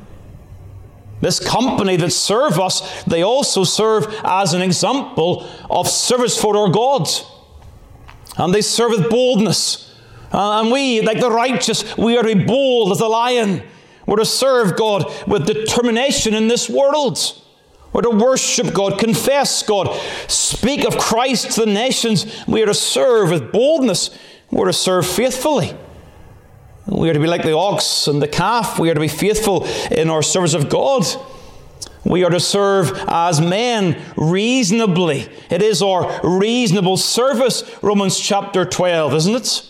This 1.23 1.41
company 1.41 1.97
that 1.97 2.11
serve 2.11 2.59
us, 2.61 3.03
they 3.05 3.23
also 3.23 3.65
serve 3.65 4.15
as 4.25 4.53
an 4.53 4.61
example 4.61 5.49
of 5.71 5.89
service 5.89 6.39
for 6.41 6.57
our 6.57 6.69
God. 6.69 7.09
And 8.37 8.55
they 8.55 8.63
serve 8.63 8.91
with 8.91 9.09
boldness. 9.09 9.90
Uh, 10.33 10.61
and 10.61 10.71
we, 10.71 11.01
like 11.01 11.21
the 11.21 11.31
righteous, 11.31 11.97
we 11.97 12.17
are 12.17 12.23
to 12.23 12.35
be 12.35 12.45
bold 12.45 12.93
as 12.93 13.01
a 13.01 13.07
lion. 13.07 13.63
We're 14.07 14.17
to 14.17 14.25
serve 14.25 14.77
God 14.77 15.05
with 15.27 15.47
determination 15.47 16.35
in 16.35 16.49
this 16.49 16.69
world. 16.69 17.19
We're 17.93 18.03
to 18.03 18.11
worship 18.11 18.73
God, 18.73 18.99
confess 18.99 19.63
God, 19.63 19.89
speak 20.29 20.85
of 20.87 20.97
Christ 20.97 21.53
to 21.53 21.61
the 21.61 21.73
nations. 21.73 22.45
We 22.47 22.63
are 22.63 22.67
to 22.67 22.75
serve 22.75 23.31
with 23.31 23.51
boldness. 23.51 24.11
We're 24.51 24.67
to 24.67 24.73
serve 24.73 25.07
faithfully. 25.07 25.77
We 26.87 27.11
are 27.11 27.13
to 27.13 27.21
be 27.21 27.27
like 27.27 27.43
the 27.43 27.57
ox 27.57 28.07
and 28.07 28.23
the 28.23 28.29
calf. 28.29 28.79
We 28.79 28.91
are 28.91 28.95
to 28.95 29.01
be 29.01 29.09
faithful 29.09 29.65
in 29.91 30.09
our 30.09 30.23
service 30.23 30.55
of 30.55 30.69
God. 30.69 31.05
We 32.05 32.25
are 32.25 32.31
to 32.31 32.41
serve 32.41 32.93
as 33.09 33.41
men 33.41 34.01
reasonably. 34.17 35.29
It 35.51 35.63
is 35.63 35.83
our 35.83 36.21
reasonable 36.23 36.97
service, 36.97 37.63
Romans 37.83 38.19
chapter 38.19 38.65
12, 38.65 39.15
isn't 39.15 39.35
it? 39.35 39.70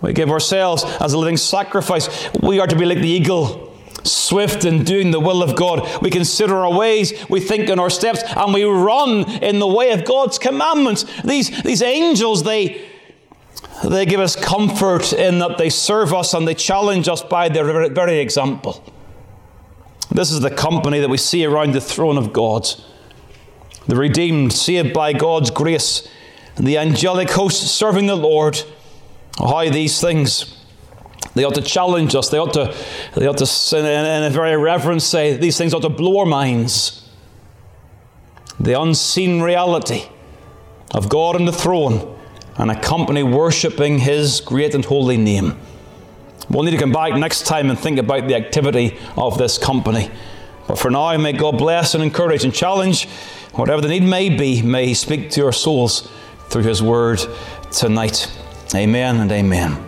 We 0.00 0.12
give 0.12 0.30
ourselves 0.30 0.84
as 1.00 1.12
a 1.12 1.18
living 1.18 1.36
sacrifice. 1.36 2.08
We 2.42 2.60
are 2.60 2.66
to 2.66 2.76
be 2.76 2.84
like 2.84 2.98
the 2.98 3.08
eagle 3.08 3.68
swift 4.04 4.64
in 4.64 4.84
doing 4.84 5.10
the 5.10 5.20
will 5.20 5.42
of 5.42 5.56
God. 5.56 6.02
We 6.02 6.10
consider 6.10 6.56
our 6.56 6.72
ways, 6.72 7.12
we 7.28 7.40
think 7.40 7.68
in 7.68 7.78
our 7.78 7.90
steps, 7.90 8.22
and 8.36 8.54
we 8.54 8.64
run 8.64 9.28
in 9.42 9.58
the 9.58 9.66
way 9.66 9.90
of 9.92 10.04
God's 10.04 10.38
commandments. 10.38 11.04
These, 11.22 11.62
these 11.62 11.82
angels, 11.82 12.44
they, 12.44 12.88
they 13.84 14.06
give 14.06 14.20
us 14.20 14.36
comfort 14.36 15.12
in 15.12 15.40
that 15.40 15.58
they 15.58 15.70
serve 15.70 16.14
us 16.14 16.34
and 16.34 16.46
they 16.46 16.54
challenge 16.54 17.08
us 17.08 17.22
by 17.22 17.48
their 17.48 17.88
very 17.90 18.18
example. 18.18 18.82
This 20.10 20.30
is 20.30 20.40
the 20.40 20.50
company 20.50 21.00
that 21.00 21.10
we 21.10 21.18
see 21.18 21.44
around 21.44 21.72
the 21.74 21.80
throne 21.80 22.16
of 22.16 22.32
God. 22.32 22.66
The 23.86 23.96
redeemed, 23.96 24.52
saved 24.52 24.92
by 24.92 25.12
God's 25.12 25.50
grace, 25.50 26.08
and 26.56 26.66
the 26.66 26.78
angelic 26.78 27.30
host 27.30 27.62
serving 27.62 28.06
the 28.06 28.16
Lord. 28.16 28.62
How 29.38 29.70
these 29.70 30.00
things 30.00 30.58
they 31.34 31.44
ought 31.44 31.54
to 31.54 31.62
challenge 31.62 32.16
us. 32.16 32.30
They 32.30 32.38
ought 32.38 32.54
to, 32.54 32.74
they 33.14 33.26
ought 33.26 33.38
to 33.38 33.78
in, 33.78 33.84
in 33.86 34.24
a 34.24 34.30
very 34.30 34.56
reverent 34.56 35.02
say, 35.02 35.36
these 35.36 35.56
things 35.56 35.72
ought 35.72 35.82
to 35.82 35.88
blow 35.88 36.18
our 36.18 36.26
minds. 36.26 37.08
The 38.58 38.80
unseen 38.80 39.40
reality 39.40 40.08
of 40.92 41.08
God 41.08 41.36
on 41.36 41.44
the 41.44 41.52
throne 41.52 42.18
and 42.56 42.72
a 42.72 42.80
company 42.80 43.22
worshipping 43.22 44.00
His 44.00 44.40
great 44.40 44.74
and 44.74 44.84
holy 44.84 45.16
name. 45.16 45.56
We'll 46.50 46.64
need 46.64 46.72
to 46.72 46.78
come 46.78 46.92
back 46.92 47.14
next 47.14 47.46
time 47.46 47.70
and 47.70 47.78
think 47.78 47.98
about 47.98 48.26
the 48.26 48.34
activity 48.34 48.98
of 49.16 49.38
this 49.38 49.58
company. 49.58 50.10
But 50.66 50.78
for 50.78 50.90
now, 50.90 51.16
may 51.18 51.34
God 51.34 51.56
bless 51.56 51.94
and 51.94 52.02
encourage 52.02 52.42
and 52.42 52.52
challenge 52.52 53.06
whatever 53.52 53.80
the 53.80 53.88
need 53.88 54.02
may 54.02 54.28
be. 54.28 54.60
May 54.60 54.86
He 54.86 54.94
speak 54.94 55.30
to 55.30 55.40
your 55.40 55.52
souls 55.52 56.10
through 56.48 56.64
His 56.64 56.82
word 56.82 57.20
tonight. 57.70 58.28
Amen 58.74 59.20
and 59.20 59.32
amen. 59.32 59.87